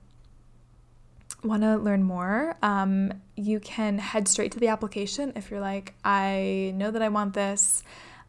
want 1.42 1.62
to 1.62 1.76
learn 1.76 2.02
more, 2.02 2.56
um, 2.62 3.12
you 3.36 3.60
can 3.60 3.98
head 3.98 4.28
straight 4.28 4.52
to 4.52 4.60
the 4.60 4.68
application 4.68 5.32
if 5.36 5.50
you're 5.50 5.60
like, 5.60 5.94
I 6.04 6.72
know 6.74 6.90
that 6.90 7.02
I 7.02 7.08
want 7.08 7.34
this 7.34 7.82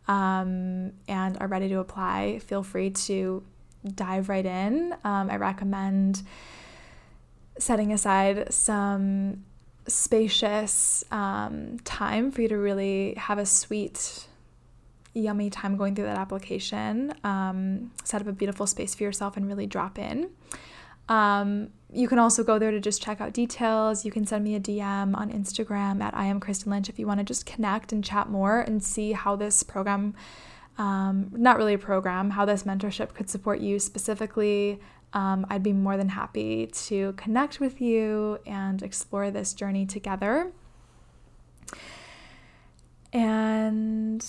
um, 0.08 0.94
and 1.08 1.38
are 1.40 1.48
ready 1.48 1.68
to 1.70 1.80
apply. 1.80 2.40
Feel 2.40 2.64
free 2.64 2.92
to 2.92 3.44
dive 3.96 4.30
right 4.30 4.46
in. 4.46 4.94
Um, 5.04 5.30
I 5.30 5.38
recommend 5.38 6.24
setting 7.58 7.92
aside 7.92 8.54
some 8.54 9.44
spacious 9.88 11.04
um, 11.12 11.80
time 11.84 12.32
for 12.32 12.42
you 12.42 12.48
to 12.50 12.58
really 12.58 13.14
have 13.16 13.38
a 13.38 13.46
sweet, 13.46 14.28
yummy 15.14 15.50
time 15.50 15.78
going 15.78 15.96
through 15.96 16.06
that 16.06 16.18
application. 16.18 17.14
Um, 17.24 17.92
set 18.04 18.22
up 18.22 18.28
a 18.28 18.32
beautiful 18.32 18.68
space 18.68 18.96
for 18.96 19.04
yourself 19.04 19.38
and 19.38 19.48
really 19.48 19.68
drop 19.68 19.98
in. 19.98 20.30
Um, 21.10 21.70
you 21.92 22.08
can 22.08 22.20
also 22.20 22.44
go 22.44 22.60
there 22.60 22.72
to 22.72 22.80
just 22.80 23.02
check 23.02 23.22
out 23.22 23.34
details. 23.34 24.04
You 24.04 24.12
can 24.12 24.26
send 24.26 24.44
me 24.44 24.56
a 24.56 24.60
DM 24.60 25.16
on 25.16 25.32
Instagram 25.32 26.02
at 26.02 26.14
I 26.14 26.26
am 26.26 26.40
Kristen 26.40 26.72
Lynch 26.72 26.90
if 26.90 27.00
you 27.00 27.08
want 27.08 27.20
to 27.20 27.24
just 27.24 27.46
connect 27.46 27.94
and 27.94 28.04
chat 28.04 28.30
more 28.30 28.60
and 28.60 28.84
see 28.84 29.14
how 29.14 29.36
this 29.38 29.64
program, 29.64 30.14
um, 30.78 31.30
not 31.32 31.58
really 31.58 31.74
a 31.74 31.78
program, 31.78 32.32
how 32.32 32.44
this 32.44 32.64
mentorship 32.64 33.14
could 33.14 33.30
support 33.30 33.62
you 33.62 33.80
specifically. 33.80 34.82
Um, 35.14 35.46
I'd 35.50 35.64
be 35.64 35.74
more 35.74 35.98
than 35.98 36.10
happy 36.10 36.68
to 36.68 37.14
connect 37.14 37.60
with 37.60 37.82
you 37.82 38.40
and 38.46 38.84
explore 38.84 39.32
this 39.32 39.54
journey 39.54 39.86
together. 39.86 40.52
And 43.14 44.26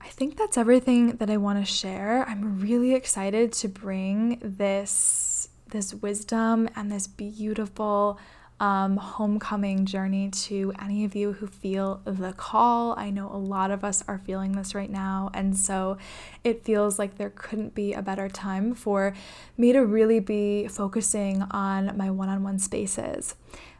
I 0.00 0.08
think 0.08 0.36
that's 0.36 0.56
everything 0.56 1.16
that 1.16 1.30
I 1.30 1.36
want 1.36 1.64
to 1.64 1.70
share. 1.70 2.24
I'm 2.28 2.58
really 2.60 2.94
excited 2.94 3.52
to 3.54 3.68
bring 3.68 4.38
this 4.42 5.48
this 5.68 5.94
wisdom 5.94 6.68
and 6.74 6.90
this 6.90 7.06
beautiful 7.06 8.18
um, 8.60 8.98
homecoming 8.98 9.86
journey 9.86 10.28
to 10.30 10.72
any 10.80 11.04
of 11.04 11.16
you 11.16 11.32
who 11.32 11.46
feel 11.46 12.02
the 12.04 12.32
call. 12.34 12.94
I 12.98 13.10
know 13.10 13.28
a 13.32 13.36
lot 13.36 13.70
of 13.70 13.82
us 13.82 14.04
are 14.06 14.18
feeling 14.18 14.52
this 14.52 14.74
right 14.74 14.90
now, 14.90 15.30
and 15.34 15.56
so 15.56 15.96
it 16.44 16.64
feels 16.64 16.98
like 16.98 17.16
there 17.16 17.30
couldn't 17.30 17.74
be 17.74 17.94
a 17.94 18.02
better 18.02 18.28
time 18.28 18.74
for 18.74 19.14
me 19.56 19.72
to 19.72 19.80
really 19.80 20.20
be 20.20 20.68
focusing 20.68 21.42
on 21.50 21.96
my 21.96 22.10
one 22.10 22.28
on 22.28 22.42
one 22.42 22.58
spaces. 22.58 23.34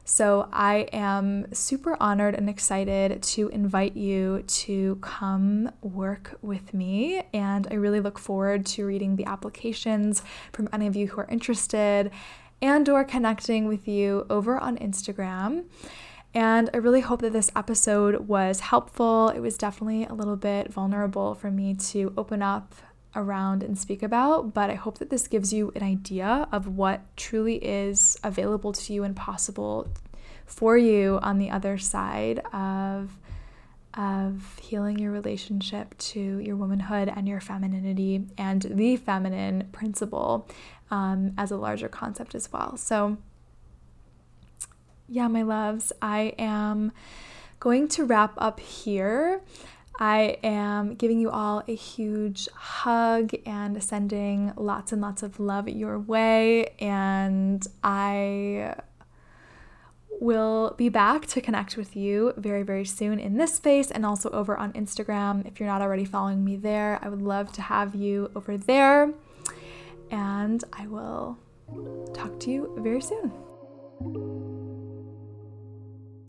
So 0.05 0.49
I 0.53 0.89
am 0.93 1.55
super 1.55 1.97
honored 2.01 2.35
and 2.35 2.51
excited 2.51 3.23
to 3.23 3.49
invite 3.51 3.97
you 3.97 4.43
to 4.45 4.97
come 4.97 5.71
work 5.83 6.37
with 6.43 6.75
me. 6.75 7.23
And 7.33 7.69
I 7.71 7.75
really 7.75 8.01
look 8.01 8.19
forward 8.19 8.67
to 8.67 8.87
reading 8.87 9.15
the 9.15 9.27
applications 9.27 10.25
from 10.53 10.69
any 10.73 10.89
of 10.89 10.97
you 10.97 11.07
who 11.07 11.21
are 11.21 11.29
interested 11.29 12.11
and 12.63 12.89
or 12.89 13.05
connecting 13.05 13.67
with 13.69 13.89
you 13.89 14.27
over 14.31 14.59
on 14.59 14.77
Instagram. 14.79 15.65
And 16.33 16.71
I 16.73 16.77
really 16.77 17.01
hope 17.01 17.23
that 17.23 17.33
this 17.33 17.51
episode 17.57 18.29
was 18.29 18.61
helpful. 18.61 19.31
It 19.31 19.41
was 19.41 19.59
definitely 19.59 20.05
a 20.05 20.15
little 20.15 20.37
bit 20.37 20.73
vulnerable 20.73 21.35
for 21.35 21.51
me 21.51 21.75
to 21.75 22.13
open 22.17 22.41
up 22.41 22.75
around 23.17 23.63
and 23.63 23.77
speak 23.77 24.03
about, 24.03 24.55
but 24.55 24.71
I 24.71 24.75
hope 24.75 24.99
that 24.99 25.11
this 25.11 25.27
gives 25.27 25.53
you 25.53 25.73
an 25.75 25.83
idea 25.83 26.47
of 26.53 26.69
what 26.69 27.01
truly 27.17 27.57
is 27.57 28.17
available 28.23 28.73
to 28.73 28.93
you 28.93 29.03
and 29.03 29.17
possible 29.17 29.89
for 30.47 30.77
you 30.77 31.19
on 31.23 31.39
the 31.39 31.51
other 31.51 31.79
side 31.79 32.41
of 32.53 33.17
of 33.95 34.57
healing 34.63 35.01
your 35.01 35.11
relationship 35.11 35.99
to 35.99 36.21
your 36.39 36.55
womanhood 36.55 37.09
and 37.09 37.27
your 37.27 37.41
femininity 37.41 38.25
and 38.39 38.63
the 38.71 38.97
feminine 38.97 39.69
principle 39.73 40.49
um, 40.91 41.33
as 41.37 41.51
a 41.51 41.57
larger 41.57 41.89
concept 41.89 42.35
as 42.35 42.53
well. 42.53 42.77
So, 42.77 43.19
yeah, 45.09 45.29
my 45.29 45.43
loves, 45.43 45.93
I 46.01 46.35
am 46.39 46.93
going 47.59 47.89
to 47.89 48.05
wrap 48.05 48.35
up 48.39 48.61
here. 48.61 49.43
I 49.99 50.39
am 50.43 50.95
giving 50.95 51.21
you 51.21 51.31
all 51.31 51.63
a 51.69 51.75
huge 51.75 52.49
hug 52.55 53.33
and 53.45 53.83
sending 53.83 54.53
lots 54.57 54.93
and 54.93 55.03
lots 55.03 55.23
of 55.23 55.39
love 55.39 55.69
your 55.69 55.99
way. 55.99 56.69
And 56.79 57.67
I 57.85 58.77
will 60.21 60.75
be 60.77 60.89
back 60.89 61.27
to 61.27 61.41
connect 61.41 61.77
with 61.77 61.97
you 61.97 62.33
very, 62.37 62.63
very 62.63 62.85
soon 62.85 63.19
in 63.19 63.37
this 63.37 63.55
space 63.55 63.91
and 63.91 64.07
also 64.07 64.31
over 64.31 64.57
on 64.57 64.73
Instagram. 64.73 65.47
If 65.47 65.61
you're 65.61 65.69
not 65.69 65.83
already 65.83 66.05
following 66.05 66.45
me 66.45 66.57
there, 66.57 66.99
I 67.03 67.09
would 67.09 67.23
love 67.23 67.53
to 67.53 67.63
have 67.63 67.95
you 67.95 68.31
over 68.35 68.57
there. 68.57 69.13
And 70.11 70.63
I 70.73 70.87
will 70.87 71.39
talk 72.15 72.39
to 72.41 72.51
you 72.51 72.75
very 72.79 73.01
soon. 73.01 73.33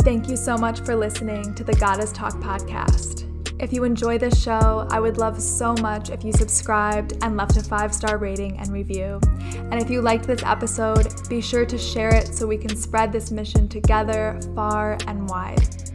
Thank 0.04 0.30
you 0.30 0.36
so 0.36 0.58
much 0.58 0.80
for 0.82 0.96
listening 0.96 1.54
to 1.56 1.64
the 1.64 1.74
Goddess 1.74 2.12
Talk 2.12 2.34
podcast. 2.36 3.28
If 3.62 3.72
you 3.72 3.84
enjoy 3.84 4.18
this 4.18 4.42
show, 4.42 4.88
I 4.90 5.00
would 5.00 5.20
love 5.20 5.40
so 5.40 5.76
much 5.76 6.10
if 6.10 6.24
you 6.24 6.34
subscribed 6.34 7.14
and 7.22 7.38
left 7.38 7.58
a 7.58 7.64
five 7.64 7.94
star 7.94 8.18
rating 8.18 8.58
and 8.58 8.70
review. 8.70 9.20
And 9.54 9.76
if 9.80 9.92
you 9.92 10.02
liked 10.02 10.26
this 10.26 10.42
episode, 10.42 11.14
be 11.30 11.40
sure 11.42 11.68
to 11.68 11.78
share 11.78 12.14
it 12.16 12.34
so 12.34 12.48
we 12.48 12.58
can 12.58 12.76
spread 12.76 13.12
this 13.12 13.30
mission 13.30 13.68
together 13.68 14.40
far 14.56 14.98
and 15.06 15.30
wide. 15.30 15.92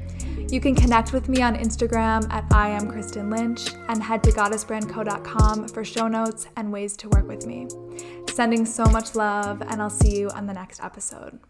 You 0.48 0.60
can 0.60 0.74
connect 0.74 1.12
with 1.12 1.28
me 1.28 1.42
on 1.42 1.56
Instagram 1.56 2.32
at 2.32 2.44
I 2.52 2.68
am 2.68 2.88
Kristen 2.88 3.30
Lynch 3.30 3.74
and 3.88 4.02
head 4.02 4.22
to 4.24 4.30
goddessbrandco.com 4.30 5.68
for 5.68 5.84
show 5.84 6.06
notes 6.06 6.46
and 6.56 6.72
ways 6.72 6.96
to 6.98 7.08
work 7.08 7.26
with 7.26 7.46
me. 7.46 7.68
Sending 8.30 8.64
so 8.64 8.84
much 8.84 9.14
love, 9.14 9.60
and 9.62 9.82
I'll 9.82 9.90
see 9.90 10.16
you 10.18 10.30
on 10.30 10.46
the 10.46 10.52
next 10.52 10.80
episode. 10.82 11.40